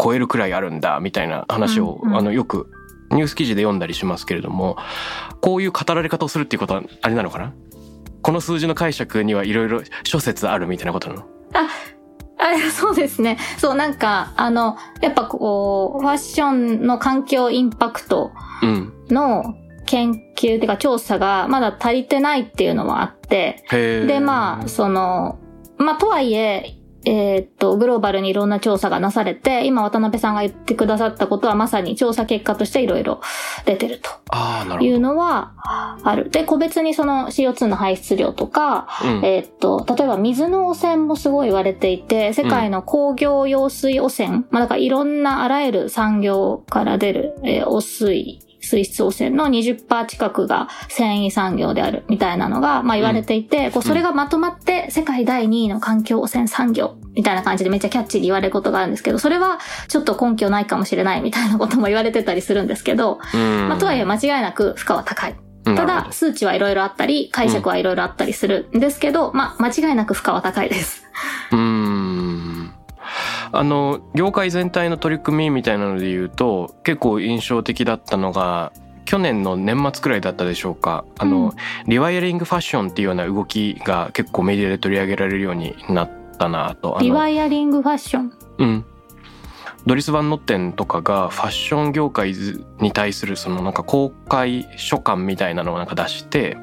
[0.00, 2.70] 超えるくらいあるんだ、みたいな話を、うんうんあの、よく
[3.10, 4.76] ニュース記事で読んだりしますけれども、
[5.40, 7.52] こういう語られ方をするっていうことは、あれなのかな？
[8.22, 11.26] この数字の解釈にはいろいろ諸説あるみたいなことなの？
[11.54, 11.68] あ、
[12.70, 13.38] そうですね。
[13.56, 18.30] そう、なんか、あの、やっぱこう、ファッションの環境インパクト
[18.62, 18.92] うん。
[19.88, 25.38] の研究っていうか調査がまだ足りてないっていうのはあって、で、まあ、その、
[25.78, 26.74] まあ、とはいえ、
[27.04, 33.20] えーっと、グローバルにいろんな調査がなされて、今渡辺さんが言ってくださったことはまさに調査結果としていろいろ
[33.64, 34.10] 出てると
[34.82, 35.54] いうのは
[36.02, 36.28] ある。
[36.28, 39.08] で、個別にその CO2 の排出量とか、ど。
[39.08, 39.24] うん。
[39.24, 63.68] えーっと、例えば水の汚染もすごい言われていて、世界の工業用水汚染、まあだからいろんなあらゆる産業から出る、えー汚水、水質汚染の20%近くが繊維産業であるみたいなのが、まあ言われていて、こうそれがまとまって世界第2位の環境汚染産業みたいな感じでめっちゃキャッチーに言われることがあるんですけど、それはちょっと根拠ないかもしれないみたいなことも言われてたりするんですけど、うん。
[63.68, 65.36] まあとはいえ間違いなく負荷は高い。
[65.64, 71.04] ただ、数値はいろいろあったり、解釈はいろいろあったりするんですけど、まあ、間違いなく負荷は高いです。
[71.52, 72.67] うーん
[73.52, 78.72] あの業界全体の取り組みみたいなので言うと結構印象的だったのが
[79.04, 81.06] 去年の年末くらいだったでしょうか。
[81.18, 81.50] あの、うん。
[81.86, 86.98] リワイヤリングファッションっていうような動きが結構メディアで取り上げられるようになったなと。
[87.00, 88.32] リワイヤリングファッション？
[88.58, 88.84] うん。
[89.86, 92.34] ドリス・バン・ノッテンとかがファッション業界
[92.80, 96.58] に対するそのなんか公開書簡みたいなのをなんか出して、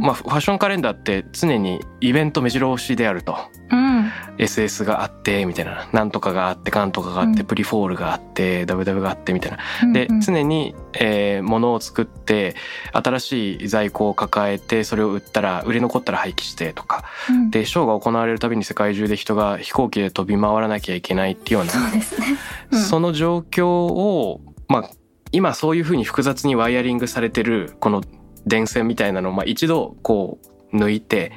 [0.00, 3.36] まあ、ファッションカレンダーって常にイベント目白押しであると。
[3.70, 4.10] うん。
[4.38, 5.88] SS があってみたいな。
[5.92, 7.46] なんとかがあってかんとかがあって、うん。
[7.46, 9.92] プリフォールがあって WW があってみたいな。
[9.92, 12.54] で、常に、えー、物を作って
[12.92, 17.04] 新しい在庫を抱えてそれを売ったら売れ残ったら廃棄してとか。
[17.28, 17.50] うん。
[17.50, 22.26] でショーが行われるたびに世界中で人が飛行機で飛び回らなきゃいけないっていうような、そうですね。
[22.70, 22.80] うん。
[22.80, 24.90] その状況をまあ
[25.32, 28.02] 今そういうふうに複雑にワイヤリングされてるこの
[28.50, 30.38] 電線みたいなのを、まあ、一度こ
[30.72, 31.32] う抜いて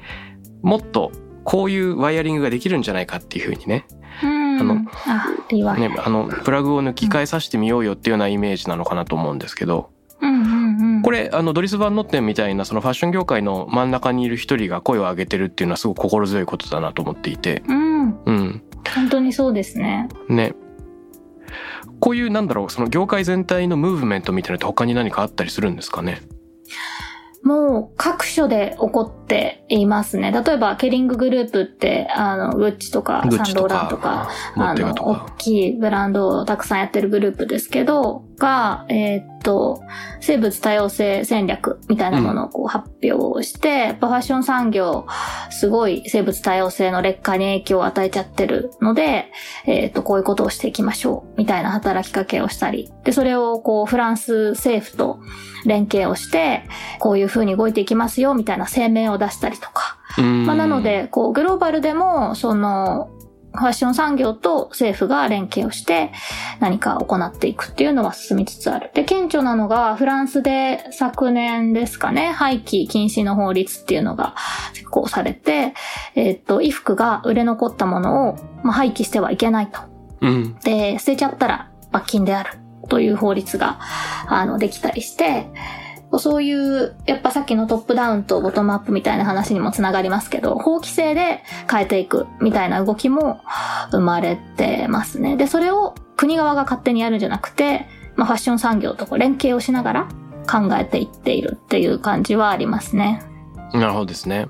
[0.62, 1.14] もっと
[1.46, 3.86] こういうワイヤリングができるんじゃないかっていうふうにね
[4.22, 4.60] うん。
[4.60, 9.90] あのあ、ね、あのプラグを抜き替えさせてみようよっていうようなイメージなのかなと思うんですけど。
[11.04, 18.24] これあのドリス・バン・ノッテンみたいなそのファッション業界の真ん中にいる一人が声を上げてるっていうのはすごく心強いことだなと思っていてうん。
[18.24, 18.64] うん
[18.96, 20.08] 本当にそうですね。
[20.30, 20.54] ね
[22.00, 26.22] こういうなんだろうその業界全体のムーブメントみたいなのって他に何かあったりするんですかね？
[27.44, 30.32] もう各所で起こっていますね。
[30.32, 39.82] 例えば、ケリンググループって、あの、グッチとか、サンローランとか、モあの、大きいブランドをたくさんやってるグループですけど、が、えーっと、
[40.20, 45.08] 生物多様性戦略みたいなものをこう発表して、やっぱファッション産業、
[45.50, 49.32] すごい生物多様性の劣化に影響を与えちゃってるので、
[49.66, 55.22] えっ、と、こういうことをしていきましょう、みたいな働きかけをしたり、で、それをこう、フランス政府と
[55.66, 56.64] 連携をして、
[57.00, 63.10] こういう風に動いていきますよ、みたいな声明を出したりとか、まあ、なので、こう、グローバルでも、その、
[63.56, 66.12] ファッション産業と政府が連携をして
[66.60, 68.90] 何か行っていくっていうのは進みつつある。
[68.94, 74.36] で、顕著なのがフランスで昨年ですかね、廃棄禁止の法律っていうのが
[74.74, 75.74] 施行されて、
[76.16, 79.82] えっ、と、衣服が売れ残ったものを、まあ、廃棄してはいけないと。
[80.22, 80.56] うん。
[80.64, 82.58] で、捨てちゃったら罰金である
[82.90, 83.80] という法律が、
[84.28, 85.48] あの、できたりして、
[86.20, 93.42] そういう、やっぱさっきのトップダウンとボトムアップみたいな話にもつながりますけど、法規制で変えていくみたいな動きも
[93.92, 95.38] 生まれてますね。
[95.38, 100.08] で、それを国側が勝手にやるんじゃなくて、まあ、ファッション産業とこう連携をしながら
[100.50, 103.24] 考えていっているっていう感じはありますね。
[103.74, 104.50] なるほどですね。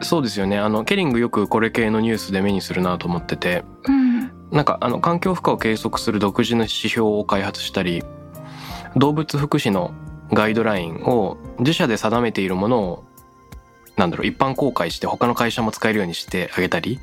[0.00, 0.58] そうですよね。
[0.58, 8.02] あの、ケリングよくこれ系のニュースで目にするなと思ってて、うん、なんかあの、環境負荷を計測する独自の指標を開発したり、
[8.96, 9.92] 動物福祉の
[10.34, 13.04] ガイドラインを自社で定めているものを
[13.96, 17.00] なんだろう一般公開して他の会社も使えるようにしてあげたり。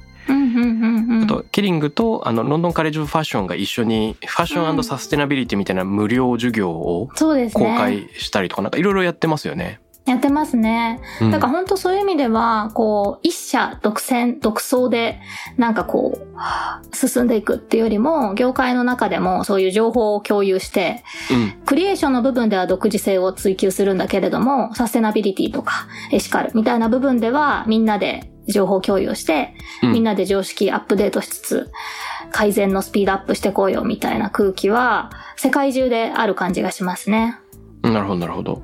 [1.23, 7.09] あとキリングとあのロンドンカレッジ・オブ・ファッションが一緒にファッションサステナビリティみたいな無料授業を
[7.53, 9.79] 公開したりとかなんかいろいろやってますよね。
[10.11, 10.99] やってますね。
[11.31, 15.19] だから本当そういう意味では、こう、一社独占、独創で、
[15.57, 31.71] なんかこう、進んでいくっていうよりも、業界の中でもそういう情報を共有して、うん、クリエーションの部分では独自性を追求するんだけれども、サステナビリティとかエシカルみたいな部分では、みんなで情報共有して、うん、みんなで常識アップデートしつつ、
[32.31, 37.37] 改善のスピードアップしてこうよみたいな空気は、世界中である感じがしますね。
[37.81, 38.61] なるほど、なるほど。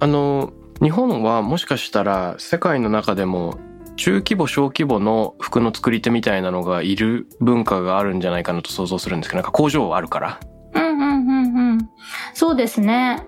[0.00, 0.52] あの
[0.82, 3.58] 日本はもしかしたら世界の中でも
[3.96, 10.40] 中規模小規模の服の作り手みたいなのがいる文化があるんじゃないかなと想像するんですけどなんか工場あるから？
[10.74, 11.90] うんうんうんうん。
[12.34, 13.26] そうですね。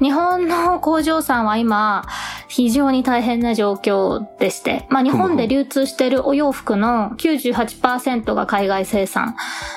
[0.00, 2.04] 日本の工場さんは今、
[2.48, 9.36] 非常に大変な状況でして、まあ日本で流通しているお洋服の98%が海外生産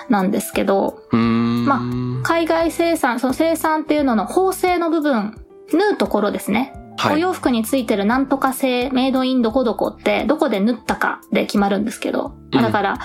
[0.10, 5.40] なんですけど、まあ海外生産、その生産っていうのの縫製の部分
[5.72, 6.74] 縫うところですね。
[6.98, 12.98] はい、お洋服についてるなんとか製、メイドインどこどこって、どこで縫ったかで決まるんですけど、うん、だから、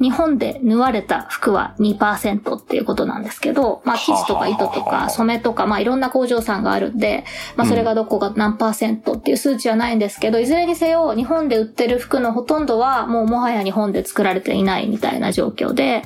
[0.00, 7.24] 日本で縫われた服は2%っていうことなんですけど、まあ、生地とか糸とか染めとか、まあ、いろんな工場さんがあるんで、
[7.56, 16.02] まあ、それがどこが何パーセントっていう数値はないんですけど、いずれにせよ、日本で売ってる服のほとんどは、もうもはや日本で作られていないみたいな状況で、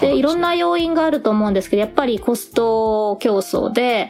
[0.00, 4.08] で、いろんな要因があると思うんですけど、やっぱりコスト競争で、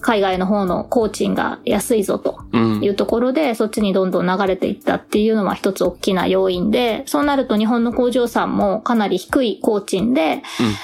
[0.00, 2.38] 海外の方の工賃が安いぞと
[2.82, 10.42] いうところで、うん、そっちにどんどん流れていったっていうのは一つ大きな要因で、そうなると日本の工場さんもかなり低い工賃で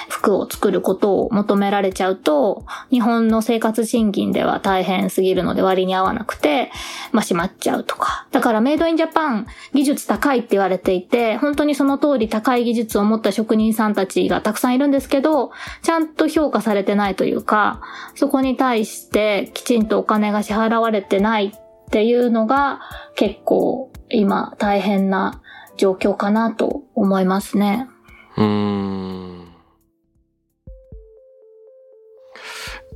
[0.09, 6.71] 服を作ることを求められちゃうと、日本の生活賃金では大変すぎるので割に合わなくて、
[7.11, 8.27] まあ、閉まっちゃうとか。
[8.31, 15.51] だからメイドインジャパン技術高いって言われていて、本当にその通り高い技術を持った職人さんたちがたくさんいるんですけど、
[15.83, 17.81] ちゃんと評価されてないというか、
[18.15, 22.81] そこに対してしてきちんとお金が支払われてないっていうのが
[23.15, 25.41] 結構今大変な
[25.77, 27.87] 状況かなと思いますね。
[28.35, 29.47] うん。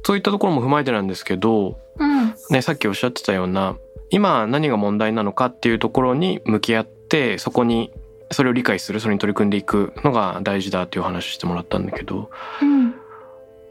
[0.03, 3.77] そういったところも踏まえてなんですけど、うん、ね、さっきおっしゃってたような
[4.10, 7.91] 今何が問題なのかっていうところに向き合ってそこに
[8.32, 12.29] それを理解するそれに取り組んでいくのが大事だっていう話してもらったんだけど、
[12.62, 12.88] うん、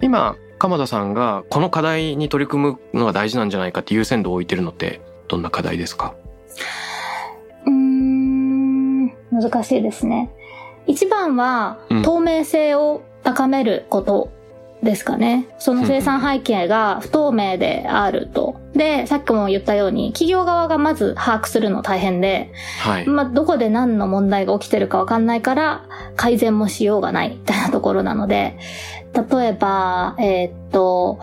[0.01, 6.15] 今鎌田さんがこの課題に取り組むのが大事なんじゃないかって優先度を置いてるのってどんな課題ですか？
[7.67, 10.31] うん、難しいですね。
[10.87, 14.31] 一番は透明性を高めること
[14.83, 15.49] ですかね。
[15.59, 18.61] その生産背景が不透明であると。
[18.75, 25.85] で、さっきも言ったように、企業側がまず把握するの大変で、はい、まあ、どこで何の問題が起きてるかわかんないから、
[26.17, 28.57] 改善もしようがないみたいなところなので、
[29.15, 31.19] 例えば、えー、っと、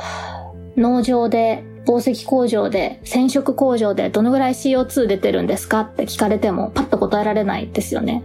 [0.76, 8.24] 農場で、宝石工場で、染色工場でどのぐらい CO2 出てるんですかって聞かれてもパッと答えられないですよね。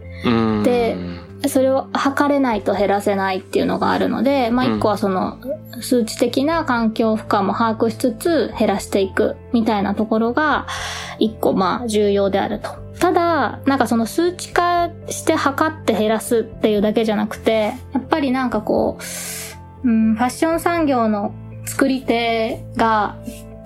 [0.65, 0.97] で、
[1.49, 5.39] それを測れないと減らせないっていうのがあるので、まあ一個はその
[5.81, 10.67] 数値的な環境負荷も把握しつつ減らしていくみたいなところが
[11.19, 12.71] 一個まあ重要であると。
[12.99, 18.99] ただ、なんかその数値化して測って減らすっていうだけじゃなくて、やっぱりなんかこ
[19.83, 21.33] う、うん、ファッション産業の
[21.65, 23.17] 作り手が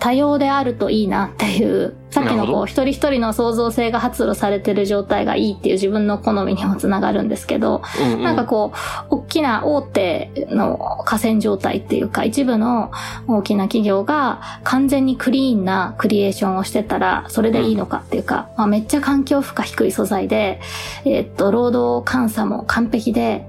[0.05, 8.22] 多様であるといいなっていう、さっきのこう、一人一人の創造性が発露されてる状態がいいっていう自分の好みにもつながるんですけど、うんうん。
[8.22, 8.74] なんかこ
[9.11, 10.76] う、大きな大手の
[11.07, 12.92] 河川状態っていうか、一部の
[13.26, 20.61] 大きな企業が完全にクリーンなクリエーションをしてたら、それでいいのかっていうか、まあ、めっちゃ環境負荷低い素材で、
[21.07, 23.48] えっと、労働監査も完璧で、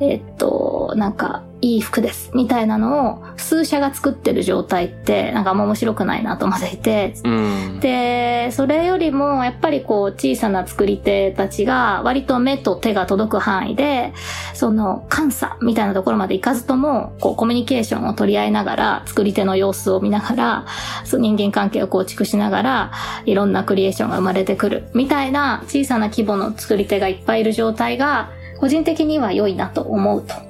[0.00, 1.12] えっと、なん。
[1.14, 7.80] か、いい服です、みたいなのを数社が作ってる状態って、なんかあんま面白くないなと思っていて、うん。
[7.80, 14.12] で、それよりも、やっぱりこう、小さな作り手たちが、割と目と手が届く範囲で、
[14.54, 20.64] その、監査みたいなところまで行かずとも、こう、コミュニケーションを取り合いながら、作り手の様子を見ながら、
[21.04, 22.90] 人間関係を構築しながら、
[23.24, 30.45] いろんなクリエーションが生まれてくる、みたいな小さな規模の作り手がいっぱいいる状態が、個人的には良いなと思うと。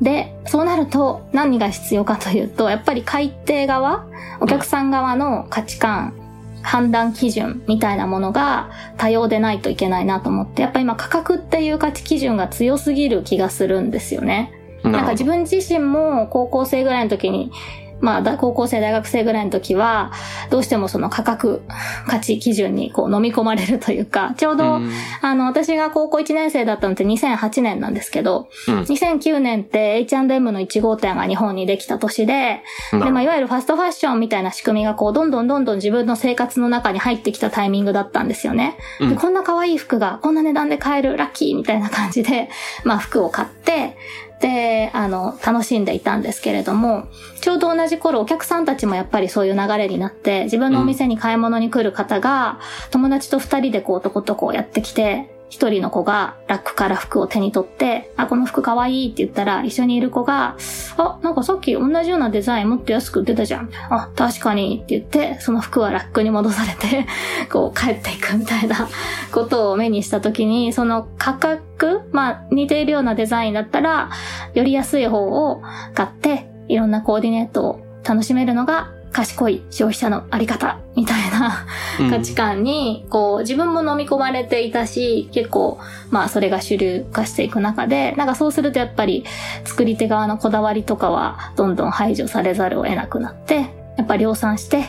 [0.00, 4.06] で、そうなると何が必要かというと、やっぱり買い手側、
[4.40, 6.14] お客さん側の価値観、
[6.62, 14.52] 判断基準みたいなものが多様でないといけないなと思って、やっぱ今価格っていう価値基準が強すぎる気がするんですよね。
[14.82, 17.50] なんか自分自身も高校生ぐらいの時に、
[18.00, 20.12] まあだ、高校生、大学生ぐらいの時は、
[20.50, 21.62] どうしてもその価格、
[22.06, 24.90] 価値基準にこう飲み込まれるというか、 ちょうど、うん。
[25.22, 28.80] あの、私が高校1年生だったのって2008年なんですけど、うん。
[28.82, 38.76] 2009年って H&M の1号店が日本にできた年で、で、まあ、いわゆるファストファッションみたいな仕組みがこう、どんどんどんどん自分の生活の中に入ってきたタイミングだったんですよね。
[39.00, 39.08] うん。
[39.10, 42.50] でこんな可愛い服がこんな値段で買える、ラッキーみたいな感じで、
[42.84, 43.96] まあ服を買って、
[44.40, 47.08] で、あの、楽しんでいたんですけれども、
[47.40, 52.60] ちょうど同じ頃お客さんたちもやっぱりそういう流れになって、自分のお店に買い物に来る方が、
[52.90, 60.56] 友達と二人でこうとことこうやってきて、一人の子がラックから服を手に取って、あ、この服可愛いいって言ったら、一緒にいる子が、
[60.96, 63.70] あ、なんかさっき同じようなデザインもっと安く売ってたじゃん。
[63.90, 67.06] あ、確かにって言って、その服はラックに戻されて、
[67.50, 68.88] こう帰っていくみたいな
[69.32, 74.10] ことを目にしたときに、その価格、まあ似ているようなデザインだったら、
[74.54, 75.62] より安い方を
[75.94, 81.66] 買って、いろんなコーディネートを楽しめるのが賢い消費者のあり方みたいな
[81.98, 85.78] うん価値観に、こう、自分も飲み込まれていたし、結構、
[86.10, 89.24] まあ、それが主流化していく中で、なんかそうするとやっぱり、
[89.64, 94.84] 作り手側のこだわりとかは、どんどん排除されざるを得なくなって、やっぱ量産して、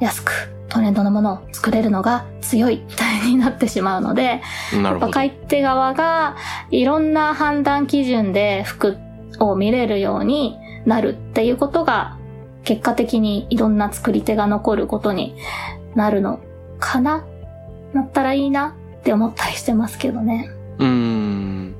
[0.00, 0.32] 安く、
[0.68, 4.42] トレンドのものを作れるのが強いみたいになってしまうので。
[4.74, 6.36] やっぱ買い手側が、
[6.70, 8.98] いろんな判断基準で服
[9.38, 12.18] を見れるようになるっていうことが、
[12.64, 15.34] 結果的にいろんな作り手が残ることに
[15.94, 16.40] なるの
[16.78, 17.26] かな？
[17.92, 20.50] なったらいいなって思ったりしてますけどね。
[20.78, 21.74] うーん。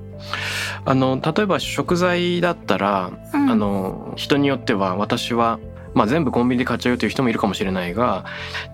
[0.85, 5.59] あの、例えば食材だったら、うんあの、人によっては私は、
[5.93, 8.24] まあ全部コンビニで買っちゃうという人もいるかもしれないが、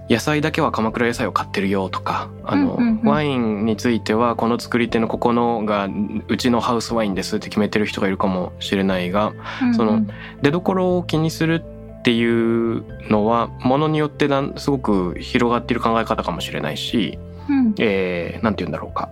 [0.09, 5.89] 野菜だけは鎌倉野菜を買ってるよとか、あの、うんうんうんワインについてはこの作り手のここのが
[6.29, 9.33] うちのハウスワインですって決めてる人がいるかもしれないが、
[9.77, 10.07] その
[10.43, 11.63] 出どころを気にする
[12.07, 19.11] っていうのは、ものによってなんすごく広がっている考え方かもしれないし、うんえー、なんて言うんだろうか。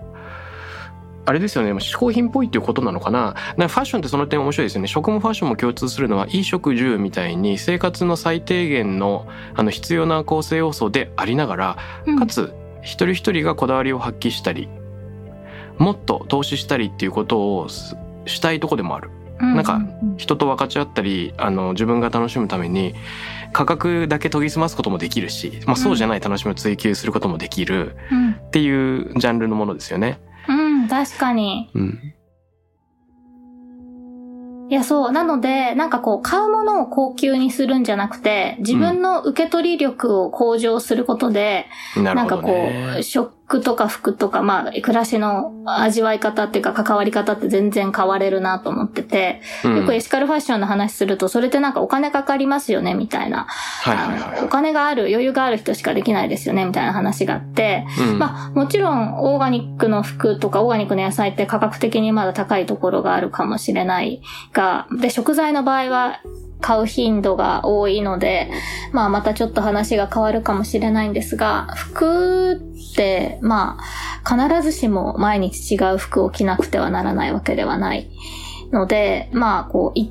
[1.26, 1.72] あれですよね。
[1.72, 3.34] 嗜好品っぽいっていうことなのかな。
[3.56, 4.86] ファッションってその点面白いですよね。
[4.86, 9.26] 食もファッションも共通するのは、衣食住みたいに生活の最低限の
[9.56, 14.68] あの必要な構成要素でありながら、うんかつ一人一人がこだわりを発揮したり、
[15.78, 19.10] もっと投資したりっていうことをすしたいとこでもある。
[19.38, 19.80] なんか
[20.16, 22.94] 人と分かち合ったり、あの自分が楽しむために
[23.52, 30.20] 価格だけ研ぎ澄ますこともできるし、まあそうじゃない楽しみを追求することもできるうん、っていうジャンルのものですよね。
[30.48, 31.70] うん、確かに。
[31.74, 32.14] うん。
[34.70, 35.12] いや、そう。
[35.12, 41.66] なので、なんかこう、買うものを高級にするんじゃなくて、自分の受け取り力を向上することで、
[41.96, 43.02] なるほどなんかこねう、。
[43.46, 49.76] 食とか服とか、まあ、暮らしの味わい方っていうか関わり方って全然変われるなと思ってて、うん。
[49.76, 53.46] よくエシカルファッションの話すると、それってなんかお金かかりますよね、みたいな。
[53.46, 54.38] はいはいはい。
[54.38, 58.18] あのお金がある、余裕がある人しかできないですよね、みたいな話があって、うん。
[58.18, 64.22] まあ、もちろん、オーガニックの服とか、オーガニックの野菜って価格的にまだ高いところがあるかもしれない
[64.52, 66.20] が、で、食材の場合は、
[66.64, 68.50] 買う頻度が多いので、
[68.90, 73.76] まあまたちょっと話が変わるかもしれないんですが、服って、ま
[74.24, 78.10] あ、必ずしも毎日違う服を着なくてはならないわけではない
[78.72, 80.10] ので、まあ、こう、一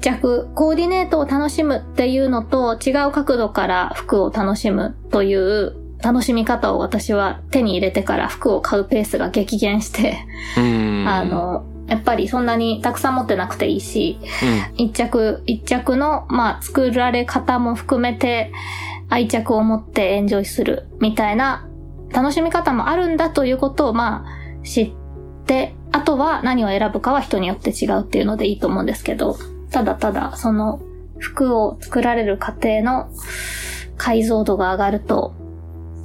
[0.00, 10.18] 着、コーディネートを楽しむっていうのと違う角度から服を楽しむという楽しみ方を私は手に入れてから服を買うペースが激減して、
[10.58, 11.04] うん。
[11.06, 14.18] あの、やっぱりそんなにたくさん持ってなくていいし、
[14.76, 18.50] 一着、一着の、まあ、作られ方も含めて、
[19.10, 21.68] 愛着を持ってエンジョイするみたいな
[22.10, 24.92] 楽しみ方もあるんだということを、まあ、知っ
[25.44, 29.36] て、あとは何を選ぶかは人によって違うっていうのでいいと思うんですけど、
[29.70, 30.80] ただただ、その、
[31.18, 33.10] 服を作られる過程の
[33.98, 35.34] 解像度が上がると、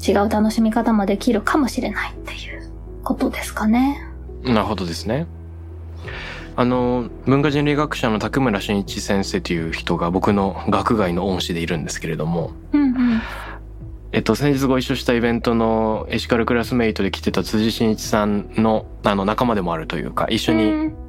[0.05, 2.69] 違う楽しみ方もできるかもしれないっていう
[3.05, 4.03] ことですかね。
[4.43, 4.53] うん。
[4.53, 5.27] なるほどですね。
[6.55, 13.21] あの、文化人類学者の竹村真一先生という人が僕の学外の恩師でいるんですけれども、うんうん。
[14.11, 21.07] えっと、先日ご一緒したイベントのエシカルクラスメイトで来てた辻真一さんのあの仲間でもあるというか、一緒にうん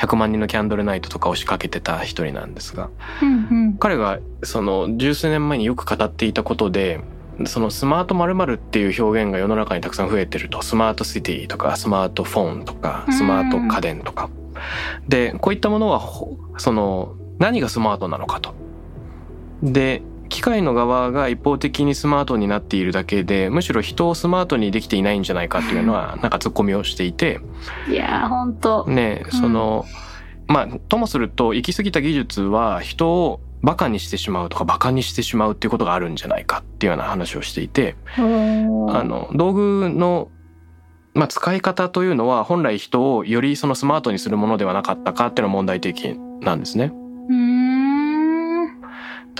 [0.00, 2.88] 100万人のキャンドルナイトとかを仕掛けてた一人なんですが、
[3.22, 3.74] うんうん。
[3.74, 7.00] 彼がその十数年前によく語っていたことで、
[7.46, 14.30] そのスマート〇〇っていう表現が世の中にたくさん増えてると、スマートシティとかスマートフォンとかうんスマート家電とか。
[15.08, 18.54] で、こういったものはほ、その何がスマートなのかと。
[19.62, 27.40] で、機械の側が一方的にスマートになっているだけで、むしろ人をスマートにできていないんじゃないかっていうのは、なんか突っ込みをしていて、
[27.88, 28.86] いやー、ほんと。
[28.86, 29.84] ねんその、
[30.46, 40.30] まあともすると行き過ぎた技術は人をバカにしてしまうとかバカにしてしまうっていうことがあるんじゃないかっていうような話をしていて、あの道具の
[41.12, 46.92] まあ、使い方というのは本来人をよりそのスマートにするものではなかったかっていうのが問題的なんですね。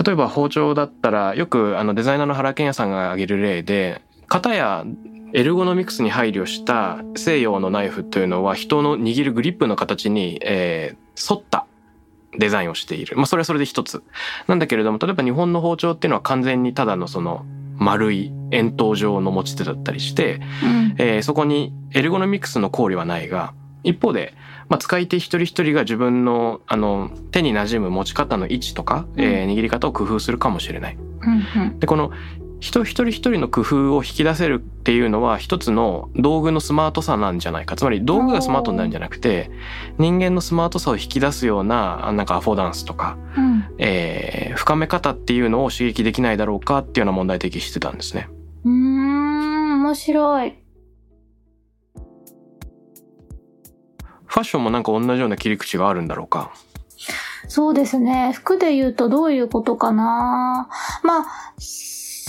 [0.04, 4.84] 例えば包丁だったらよくあのデザイナーの原健也さんが挙げる例で型や
[5.32, 11.66] エルゴノミクスに配慮した西洋のナイフというのは人の握るグリップの形に、えー沿った
[12.38, 13.16] デザインをしている。
[13.16, 14.02] まあそれはそれで一つ。
[14.46, 17.44] なんだけれども例えば日本の包丁っていうのは完全にただのその
[17.80, 20.94] 丸い円筒状の持ち手だったりして、うん。
[20.98, 24.34] えーそこにエルゴノミクスの考慮はないが、一方で、
[24.68, 30.96] まあ、使い手一人一人が自分の、あの、手に馴染む持ち方の位置とか、えー握り方を工夫するかもしれない。
[31.56, 31.78] うんうん。
[31.78, 32.12] で、この
[32.60, 37.74] 人一人一人の工夫を引き出せるっていうのは一つの道具のスマートさなんじゃないか。
[37.74, 39.50] つまり道具がスマートになるんじゃなくて、
[39.98, 43.64] 人間のスマートさを引き出すような、あなんかアフォーダンスとか、うん。
[43.78, 48.28] えー深め方っていうのを刺激できないだろうかっていうような問題提起してたんですね。
[48.64, 50.54] うーん、面白い。
[54.26, 56.52] ファッションもなんか同じような切り口があるんだろうか。
[57.48, 58.32] そうですね。
[58.32, 60.68] 服で言うとどういうことかな
[61.02, 61.26] まあ、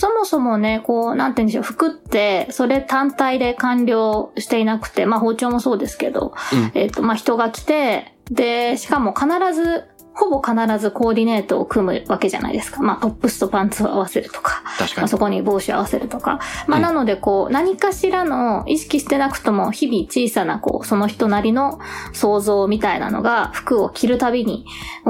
[0.02, 1.62] そもそもね、こう、なんて言うんでしょう。
[1.62, 9.84] 服って、それ単体で完了していなくて、まあ包丁もそうですけど、うんえっ、と、まあ人が来て、で、しかも必ず、
[10.14, 12.82] ほぼ必ずコーディネートを組むわけじゃないですか。
[12.82, 14.64] まあトップスとパンツを合わせるとか。
[14.76, 15.08] 確かにまあ、。
[15.08, 16.40] そこに帽子を合わせるとか。
[16.66, 21.78] まあ、うんなので、こう、何かしらの意識してなくとも、日々小さな、こう、その人なりの
[22.12, 24.66] 想像みたいなのが、服を着るたびに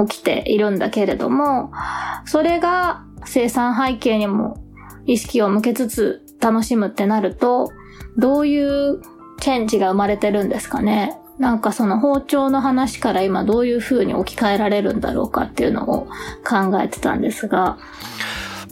[0.07, 1.71] 起きているんだけれども、
[2.25, 4.63] それが生産背景にも
[5.05, 7.71] 意識を向けつつ楽しむってなると、
[8.17, 9.01] どういう
[9.39, 11.17] チェンジが生まれてるんですかね？
[11.39, 16.07] なんかその包丁の話から今どういう風に置き換えられるんだろうかっていうのを
[16.47, 17.77] 考えてたんですが。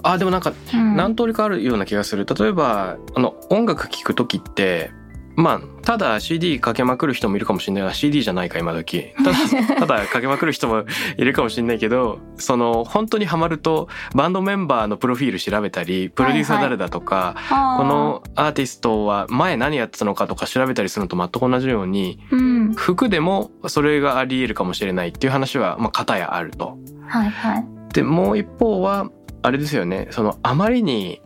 [0.03, 2.25] あ、でもなんかうん何通りかあるような気がする。
[2.25, 4.91] 例えば、あの、音楽聴くときって、
[5.35, 9.13] まあ、ただ CD かけまくる人もいるかもしれないが、CD じゃないか、今時。
[9.23, 10.83] ただ、 ただかけまくる人も
[11.17, 22.73] いるかもしれないけど、その、本当にハマると、バンドメンバーのプロフィール調べたり、プロデューサー誰だとか、このアーティストは前何やってたのかとか調べたりするのと全く同じように、うん。
[22.75, 26.77] 服でもそれがあり得るかもしれないっていう話は、まあ、片やあると。
[27.07, 27.65] はいはい。
[27.93, 29.09] でもう一方は
[29.41, 31.21] あれですよねそのあまりに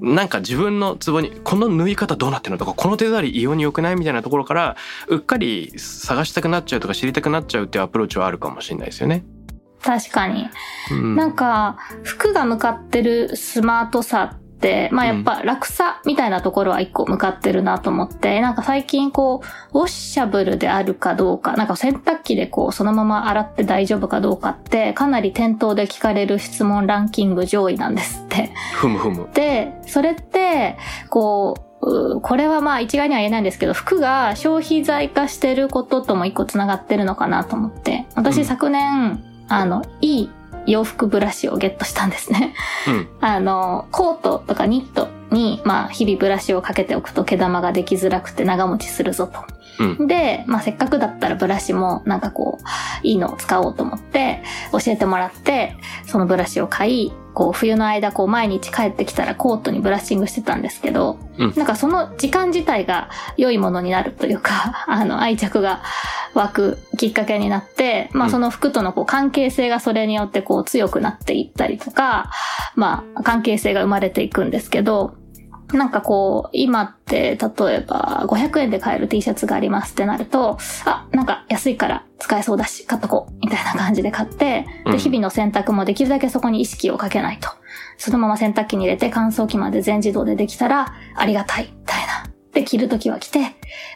[0.00, 4.76] なんか自分のツボにこの縫い方どうなってるのとかこの手触り異様に良くないみたいなところから
[5.08, 9.24] うっかり探したくなっちゃうとか知りたくなっちゃうっていうアプローチはあるかもしれないですよね。
[9.82, 10.48] 確かに。
[10.90, 14.38] うん、なんか、服が向かってるスマートさ
[14.92, 19.42] まあやっぱ楽さみたいなところは一個向かってるなと思って、なんか最近こ
[19.72, 28.52] う、ウォッシャブルであるかどうか、なんか洗濯機でこう、そのまま洗って大丈夫かどうかって、かなり店頭で聞かれる質問ランキング上位なんですって。
[28.74, 29.28] ふむふむ。
[29.32, 30.76] で、それって、
[31.08, 38.04] こう、うこれはまあ一概には言えないんですけど、服が消費財化してることとも一個繋がってるのかなと思って。
[38.14, 40.30] 私うん昨年、あの、いい
[40.66, 42.54] 洋服ブラシをゲットしたんですね。
[42.88, 43.08] うん。
[43.20, 49.40] あの、コートとかニットに、まあ日々ブラシをかけておくと毛玉ができづらくて長持ちするぞと。
[49.80, 50.06] うん。
[50.06, 55.76] で、まあせっかくだったらブラシもなんかこう、いいのを使おうと思って、教えてもらって、
[56.06, 65.82] そのブラシを買い、こう冬の間こう毎日帰ってきたらコートにブラッシングしてたんですけど、うんなんかその時間自体が良いものになるというか、 あの愛着が
[66.34, 72.30] 湧くきっかけになって、まうんあその服とのこう関係性がそれによってこう強くなっていったりとか、
[72.74, 75.14] まあ関係性が生まれていくんですけど、
[75.72, 87.48] なんかこう、今って、例えば、500円で買える T シャツがありますってなると、あ、なんか安いから使えそうだし、買っとこう、みたいな感じで買って、うんで、日々の洗濯もできるだけそこに意識をかけないと。
[87.98, 92.26] そのまま洗濯機に入れて乾燥機まで全自動でできたら、ありがたい、みたいな。
[92.52, 93.40] で、着るときは着て、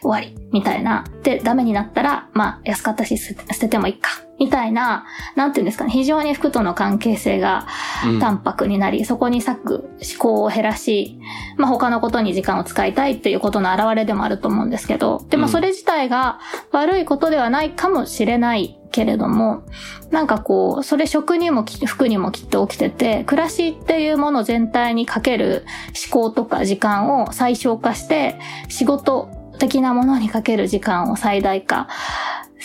[0.01, 1.03] 終わり、みたいな。
[1.23, 5.05] で、ダメになったら、まあ、安かったし、捨ててもいいか、みたいな、
[5.35, 7.67] なんていうんですかね、非常に服との関係性が
[8.05, 8.19] うん。
[8.19, 11.19] 淡白になり、そこに割く思考を減らし、
[11.57, 15.49] まあ他のことに時間を使いたいっていうことの表れでもあると思うんですけど、でもうん。
[15.49, 16.39] それ自体が
[16.71, 19.63] 悪いことではないかもしれないけれども、
[20.11, 25.65] なんかこう、それ食にもき服にもきっと起きてて、暮らしっていうもの全体にかける
[26.11, 31.87] 思考とか時間を最小化して、仕事的なものにかける時間を最大化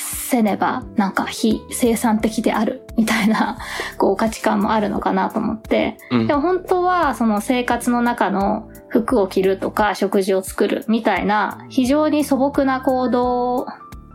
[0.01, 3.59] せねば、なんか非生産的であるみたいな、
[3.99, 6.27] こう価値観もあるのかなと思って、うん。
[6.27, 13.67] でも本当はその生活の中の服を着るとか食事を作るみたいな非常に素朴な行動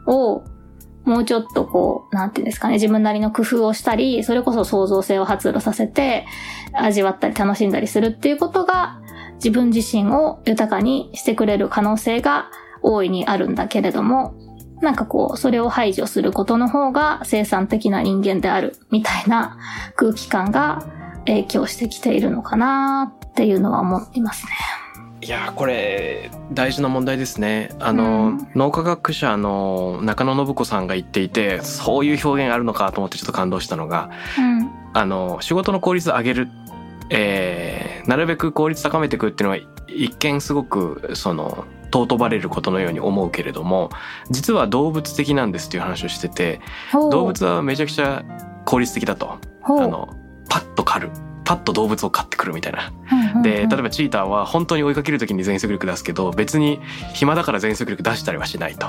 [0.07, 0.43] を
[1.05, 6.25] もうちょっとこう、なんていうんですかね、自分なりの工夫をしたり、それこそ創造性を発露させて
[6.73, 8.99] 味わったり楽しんだりするっていうことが
[9.35, 12.49] 自分自身を豊かにしてくれる可能性が
[12.81, 14.33] 大いにあるんだけれども、
[14.81, 19.57] なんかこう、それを排除することの方が生産的な人間であるみたいな
[19.95, 20.85] 空気感が
[21.25, 24.51] 影響してきているのかなっていうのは思いますね。
[25.21, 34.69] いやーこれ大事な問題ですねあの、うん脳科学者の中野信子さんが言っていてそういう表現あるのかと思ってちょっと感動したのがうん。
[34.93, 36.49] あの仕事の効率を上げる、
[37.09, 41.65] えーなるべく効率高めていくっていうのは一見すごくその
[42.03, 43.89] 尊ばれることのように思うけれども
[44.29, 46.59] 実は動物的なんですっていう話をしてて
[46.93, 48.23] 動物はめちゃくちゃ
[48.65, 49.37] 効率的だと。
[49.63, 50.15] あの
[50.49, 51.11] パッと狩る。
[51.43, 52.91] パッと動物を飼ってくるみたいな。
[53.43, 53.83] で例えうん。
[53.83, 56.79] ばチーターは本当に追いかける時に全速力出すけど別に
[57.13, 58.87] 暇だから全速力出したりはしないと。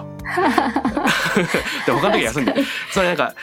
[1.86, 2.54] で他の時休んで
[2.92, 3.34] つまりなんか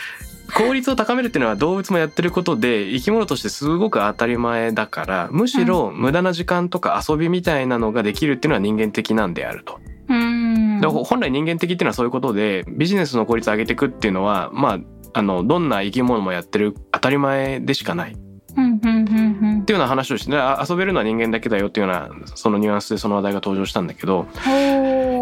[0.55, 9.79] 効率を高めるっていうのは動物もやってることで生き物としてすごく当たり前だからむしろ無駄な時間とか遊びみたいなのができるっていうのは人間的なんであると。
[10.09, 10.81] うん。
[10.81, 14.79] で本来人間的っていうのはそういうことでビジネスの効率を上げていくっていうのはまあ
[15.15, 18.13] あのどんな生き物もやってる当たり前でしかない。
[18.13, 24.27] っていうような話をしてあ遊べるのは人間だけだよっていうようなそのニュアンスでその話題が登場したんだけど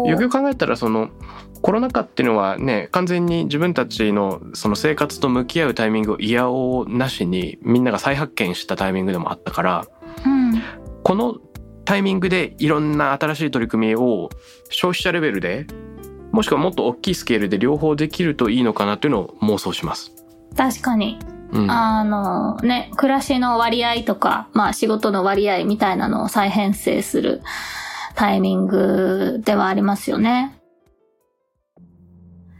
[0.06, 1.10] よくよく考えたらその
[1.62, 9.86] コロナ禍っていうのはね完全に自分たちのその生活と向き合うタイミングを嫌おなしにみんなが再発見したタイミングでもあったから
[10.26, 10.62] うん
[11.02, 11.36] この
[11.84, 14.30] タイミングでいろんな新しい取り組みを
[14.70, 15.66] 消費者レベルで
[16.32, 20.12] もしくはもっと大きいスケールで両方できるといいのかなというのを妄想します。
[20.56, 21.18] 確かに。
[21.52, 27.42] うん、あのね、暮らしの割合とか、まあ仕事の割合みたいなのを再編成する
[28.14, 30.61] タイミングではありますよね。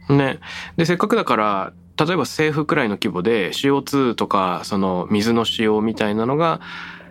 [0.09, 0.39] ね、
[0.77, 6.59] でせっかくだから例えば政府くらいの規模で CO2 とかその水の使用みたいなのが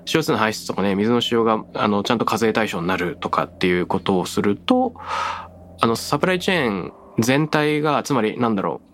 [0.04, 4.94] CO2 の排出とかね水の使用があのちゃんと課税対象になるとかっていうことをすると
[5.80, 8.92] あのサプライチェーン全体がつまりなんだろう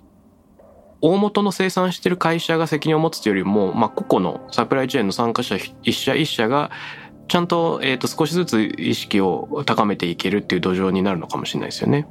[1.00, 6.70] 大元の生産してる会社が責任を持つというよりも、まあ、個々のサプライチェーンの参加者一社一社が
[7.28, 12.08] ちゃんと,、えー、と少しずつ意識を高めていけるっていう土壌になるのかもしれないですよね。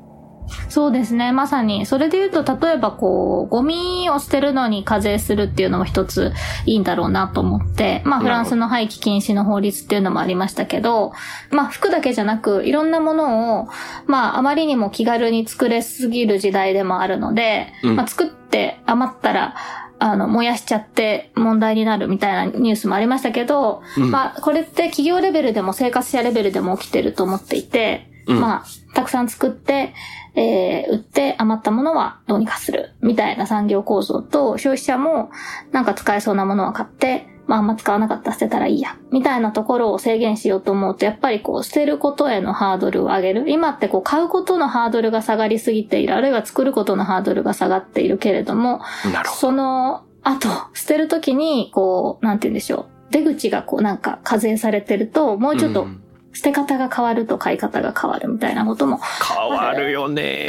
[0.69, 1.31] そうですね。
[1.31, 1.85] まさに。
[1.85, 6.33] それで言うと、例えばこう、ゴミを捨てるのに課税するっていうのも一つ
[6.65, 11.13] いいんだろうなと思って、まあフランスの廃棄禁止の法律っていうのもありましたけど、
[11.51, 13.67] まあ服だけじゃなく、いろんなものを、
[14.05, 19.55] まああまりにも気軽に作れすぎる時代でもあるので、うんまあ作って余ったら、
[19.99, 29.93] あの、燃やしちゃって問題になるみたいなニュースもありましたけど、うんまあこれって企業レベルでも生活者レベルでも起きてると思っていて、うんまあ、たくさん作って、
[30.35, 35.31] えー売って余ったものはどうにかする、みたいな産業構造と、消費者も
[35.71, 43.49] なんか使えそうなものは買って、まああんま使わなかったら捨てたらいいや、みたいなところを制限しようと思うと、やっぱりこう、捨てることへのハードルを上げる。
[43.49, 48.81] 今ってこう、買うことのハードルが下がりすぎている、あるいは作ることのハードルが下がっているけれども、
[49.23, 52.97] どその後、捨てるときに、こう、なんて言うんでしょう。
[53.09, 56.01] 出口がこうなんか課税されてると、もうちょっとうん
[56.37, 60.47] 捨て方が変わると買い方が変わるみたいなことも変わるよね。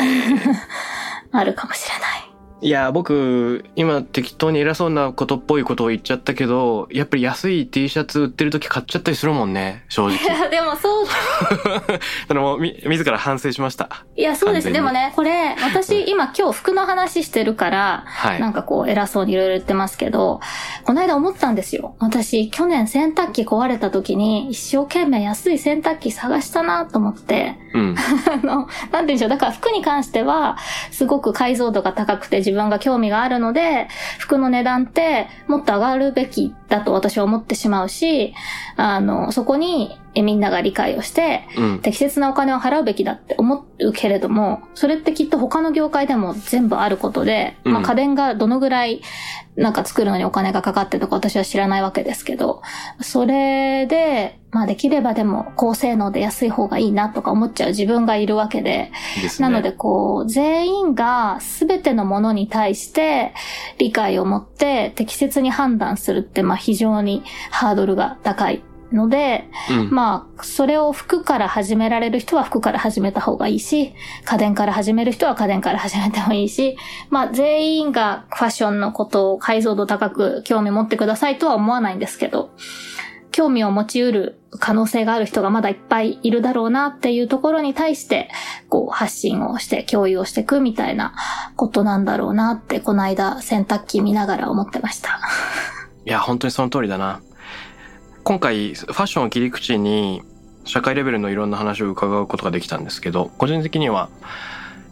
[1.33, 2.28] あるかもしれない。
[2.61, 10.17] いや僕今適当に偉そうなことっぽいことを言っちゃったけどやっぱり安い T シャツ売ってる時買っちゃったりするもんね正直。
[10.19, 11.07] いや、でもそう、
[12.27, 14.05] それもみ自ら反省しました。
[14.17, 14.73] いや、そうです。
[14.73, 18.41] でもね、これ、私、今今日服の話してるから、はい。
[18.41, 20.41] なんかこう偉そうにいろいろ言ってますけど、
[20.85, 21.95] この間思ったんですよ。
[22.01, 27.97] 私、去年洗濯機壊れた時に一生懸命安い洗濯機探したなと思って、うん。
[28.31, 29.29] あの、なんて言うんでしょう。
[29.29, 30.57] だから服に関しては、
[30.91, 33.89] すごく解像度が高くて自分が興味があるので、
[34.19, 38.35] 服の値段ってもっと上がるべきだと私は思ってしまうし、
[38.77, 41.79] あの、そこにみんなが理解をして、うん。
[41.81, 47.73] 適切なお金を払うべきだって思うけれども、それってきっと他の業界でも全部あることで、うん。
[47.73, 49.03] まあ家電がどのぐらい
[49.57, 52.63] なんか作るのにお金がかかってるとか私は知らないわけですけど、
[53.01, 58.91] それで、まあできればでも高性能で安い方がいいなとか思っちゃう自分がいるわけで、
[59.21, 59.49] ですね。
[59.49, 63.35] なのでこう、全員が全てのものに対して
[63.79, 68.63] 理解を持って適切に判断するって、まあ非常にハードルが高い
[68.93, 76.77] ので、うんまあ、それを服から始められる人は服から始めた方がいいし、家電から始める人は家電から始めてもいいし、
[77.11, 82.51] まあ、全員がファッションのことを解像度高く興味持ってくださいとは思わないんですけど、
[83.31, 88.31] 興味を持ち得る可能性がある人がまだいっぱいいるだろうなっていうところに対して、
[88.69, 91.15] こう発信をして共有をしていくみたいな
[91.55, 95.21] ことなんだろうなって、この間洗濯機見ながら思ってました。
[96.05, 97.21] いや本当にその通りだな
[98.29, 100.21] 今回ファッションを切り口に
[100.67, 104.11] 社会レベルのいろんな話を伺うことができたんですけど個人的には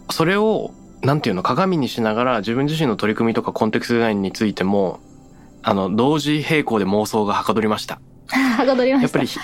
[0.09, 0.71] それを
[1.03, 4.99] なんていうの鏡にしながら自分自身の取り組みとかコンテクストデザインについても
[5.61, 9.03] あの同時並行で妄想がはかどりましたはかどりました。
[9.03, 9.37] やっぱりひ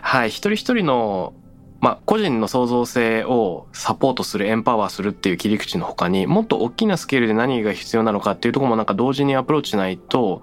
[0.00, 1.34] はい一人一人の
[1.82, 10.40] まあ、個人の創造性をサポートするエンパワーするっていう切り口の他にもっと大きなスケールで何が必要なのかっていうところもなんか同時にアプローチしないと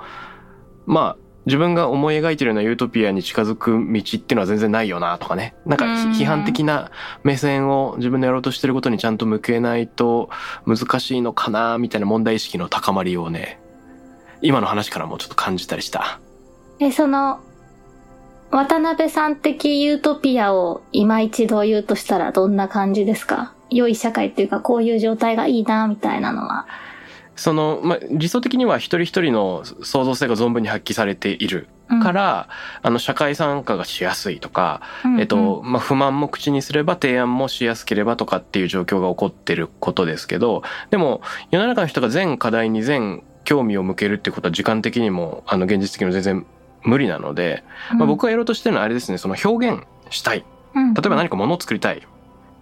[0.85, 6.91] まあ自分が思い描いてるようなユートピアに近づく道っていうのは全然ないよなとかねなんか批判的な
[7.25, 10.29] 目線を自分のやろうとしてることにちゃんと向けないと
[10.65, 13.59] 難しいのかなみたいな問題意識の高まりをね
[14.41, 16.19] 今の話からもちょっと感じたりした。
[16.79, 17.41] え、その、
[18.49, 23.53] 渡辺さん的ユートピアを今一度言うとしたらどんな感じですか？
[23.69, 26.65] 良い社会っていうかこういう状態がいいな、みたいなのは。
[27.35, 32.47] その、まあ、理想的には一人一人の創造性が存分に発揮されているうんから、
[32.81, 41.21] あの社会参加がしやすいとか、うんえっと、まあ、不満も口にすれば提案もしやすければとかっていう状況が起こってることですけど、でも
[41.51, 46.45] 世の中の人が全課題に全興味を向けるってことは時間的にも、あの現実的にも全然
[46.83, 47.63] 無理なので、
[47.93, 50.45] まあ、僕がやろうとしてるのはあれですね、その表現したい。
[50.73, 52.01] うん、例えば何か物を作りたい。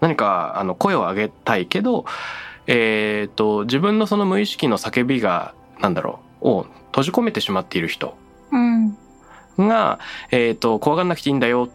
[0.02, 2.06] 何かあの声を上げたいけど、
[2.72, 8.16] えっ、と、自分のその無意識の叫びが、なんだろう、を閉じ込めてしまっている人
[8.52, 8.96] うん。
[9.58, 9.98] が、
[10.30, 11.68] えっ、と、怖がんなくていいんだよ。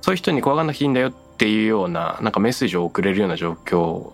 [0.00, 4.12] そういう人に怖がんなくていいんだよっていうような、なんかメッセージを送れるような状況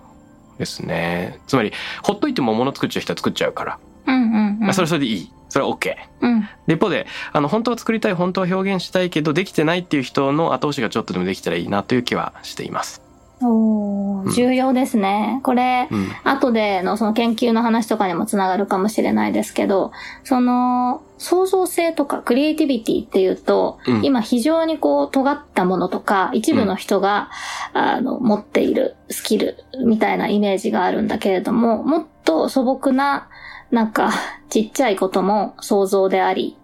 [0.58, 1.40] ですね。
[1.46, 3.78] つまり、ほっといても物作っちゃう人は作っちゃうから。
[4.06, 4.58] うんうんうん。
[4.60, 5.32] まあそれはそれでいい。
[5.50, 5.94] それは OK。
[6.22, 6.40] うん。
[6.66, 13.07] で一方で、あの、本当は作りたい、本当は表現したいけど、できてないっていう人の後押しがちょっとでもできたらいいなという気はしています。
[13.40, 15.40] おー、重要ですね。
[15.44, 16.08] これ、うん。
[16.24, 19.92] 後でのその研究の話とかにもつながるかもしれないですけど、
[20.24, 27.30] その、創造性とかクリエイティビティっていうと、うん今非常にこう尖ったものとか、一部の人が、
[27.72, 33.28] あの、持っているスキルみたいなイメージがあるんだけれども、もっと素朴な、
[33.70, 34.10] なんか、
[34.48, 36.56] ちっちゃいことも想像であり、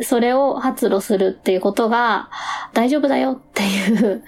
[0.00, 2.30] それを発露するっていうことが
[2.72, 4.24] 大丈夫だよっていう。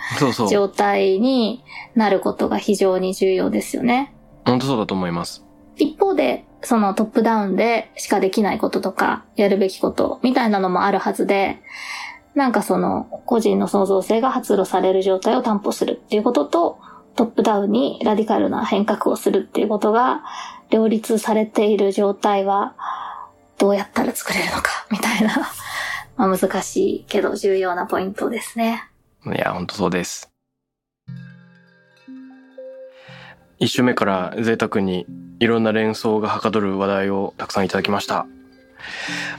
[0.48, 1.64] 状態に
[1.94, 4.14] なることが非常に重要ですよね。
[4.44, 5.44] 本当そうだと思います。
[5.76, 11.58] 一方で、そのトップダウンでしかできないこととか、やるべきことみたいなのもあるはずで、
[12.34, 16.78] なんかその個人の創造性が発露される状態を担保するっていうことと、
[17.14, 20.22] トップダウンにラディカルな変革をするっていうことが
[20.68, 22.74] 両立されている状態は、
[23.58, 25.48] どうやったら作れるのか、みたいな、
[26.16, 28.84] まあ難しいけど重要なポイントですね。
[29.26, 30.30] いや、本当そうです。
[33.58, 35.06] 一週目から贅沢に
[35.40, 38.26] いろんな連想がはかどる話題をたくさんいただきました。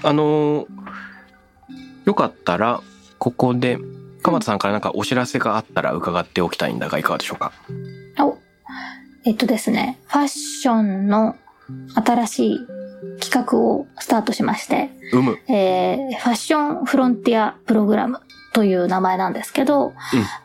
[0.03, 0.67] あのー
[2.05, 2.79] よかったら、
[3.19, 3.77] ここで、
[4.23, 7.51] 鎌田さんからなんかお知らせがあったら伺っておきたいんだがいかがでしょうか？
[8.19, 8.37] お、
[9.25, 11.35] えっとですね、ファッションの
[11.95, 12.67] 新しい
[13.19, 15.37] 企画をスタートしまして、うむ。
[15.47, 18.19] えーファッションフロンティアプログラム
[18.53, 19.93] という名前なんですけど、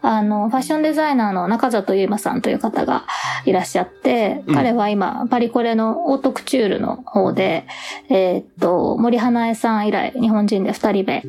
[0.02, 3.06] あの、ファッションデザイナーの中里ゆいまさんという方が
[3.46, 7.66] いらっしゃって、うん彼は今、パリコレのオートクチュールの方で、
[8.10, 11.22] えーっと、森花江さん以来、日本人で二人目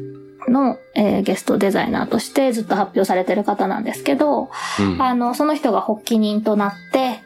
[0.49, 4.49] の、えーゲストデザイナーとしてずっと発表されてる方なんですけど、
[4.80, 5.01] うん。
[5.01, 7.21] あの、その人が発起人となって、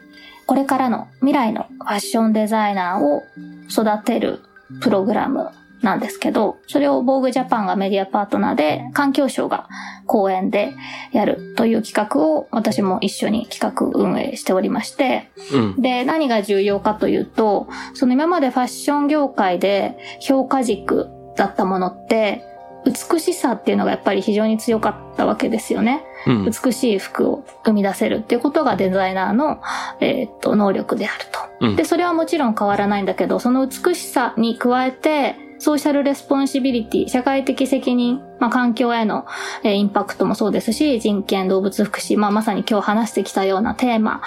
[0.48, 3.22] これからの未来のファッションデザイナーを
[3.70, 4.40] 育てる
[4.80, 5.50] プログラム
[5.82, 9.68] なんですけど、それをボーグジャパンがメディアパートナーで、環境省が
[10.06, 10.74] 講演で
[11.12, 15.82] やるという企画を私も一緒に企画運営しておりまして、うん。
[15.82, 22.42] で、何が重要かというと、その今までファッション業界で評価軸だったものって、
[22.90, 26.04] 美しさっていうのがやっぱり非常に強かったわけですよね。
[26.26, 26.44] うん。
[26.44, 29.60] 美しい服を生み出せるっていうことがデザイナーの、
[30.00, 31.24] えーっと、能力である
[31.60, 31.76] うんと。
[31.76, 39.26] で、それはもちろん変わらないんだけど、その美しさに加えて、 social responsibility、社会的責任、まあ、環境への、
[39.64, 44.22] えーインパクトもそうですし、人権、動物福祉、まあ、まさに今日話してきたようなテーマ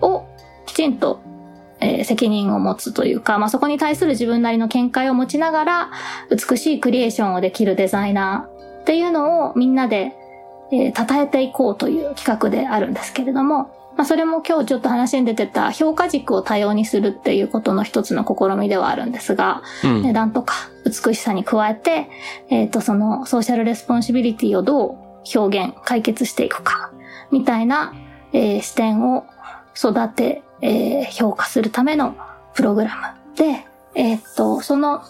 [0.00, 0.24] を
[0.66, 1.20] きちんと、
[1.80, 5.90] えー責任を持つというか、まあ、そこに対する自分なりの見解を持ちながら、
[6.30, 10.12] 美しいクリエーションをできるデザイナーっていうのをみんなで
[10.72, 20.02] えー称えていこうという企画であるんですけれども、まあ、それも今日ちょっと話に出てた評価軸を多様にするっていうことの一つの試みではあるんですが、うん。
[20.02, 20.54] 値段とか
[20.86, 22.08] 美しさに加えて、
[22.48, 26.92] えっ、と、その social responsibility をどう表現、解決していくか、
[27.30, 27.92] みたいな、
[28.32, 29.26] えー視点を
[29.76, 32.16] 育て、えー評価するための
[32.54, 35.02] プログラムで、えっ、と、その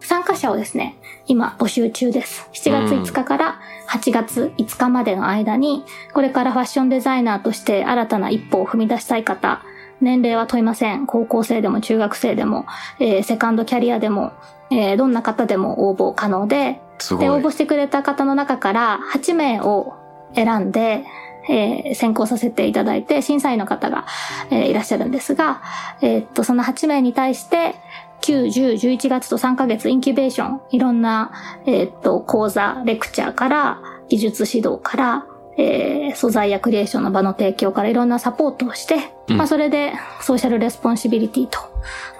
[0.00, 0.96] 参加者をですね、
[1.26, 2.48] 今募集中です。
[2.52, 9.62] 7月5日から8月5日までの間に、これからファッションデザイナーとして新たな一歩を踏み出したい方、
[10.00, 11.06] 年齢は問いません。
[11.06, 12.66] 高校生でも中学生でも、
[13.00, 14.32] えーセカンドキャリアでも、
[14.70, 16.80] えーどんな方でも応募可能で、
[17.18, 17.50] で、応募。
[17.50, 19.94] してくれた方の中から8名を
[20.34, 21.04] 選んで、
[21.48, 24.06] えー選考させていただいて、審査員の方が、
[24.50, 25.62] えーいらっしゃるんですが、
[26.00, 27.74] えーっと、その8名に対して、
[28.20, 31.32] 9、10、11月と3ヶ月インキュベーション、いろんな、
[31.66, 35.26] えーっと、講座、レクチャーから、技術指導から、
[35.56, 38.96] えー素材やクリエーションの場の提供からいろんなサポートをして、
[39.28, 39.36] うん。
[39.36, 41.58] まあそれで social responsibility と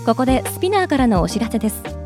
[0.06, 2.05] ここで SPINEAR からのお知らせです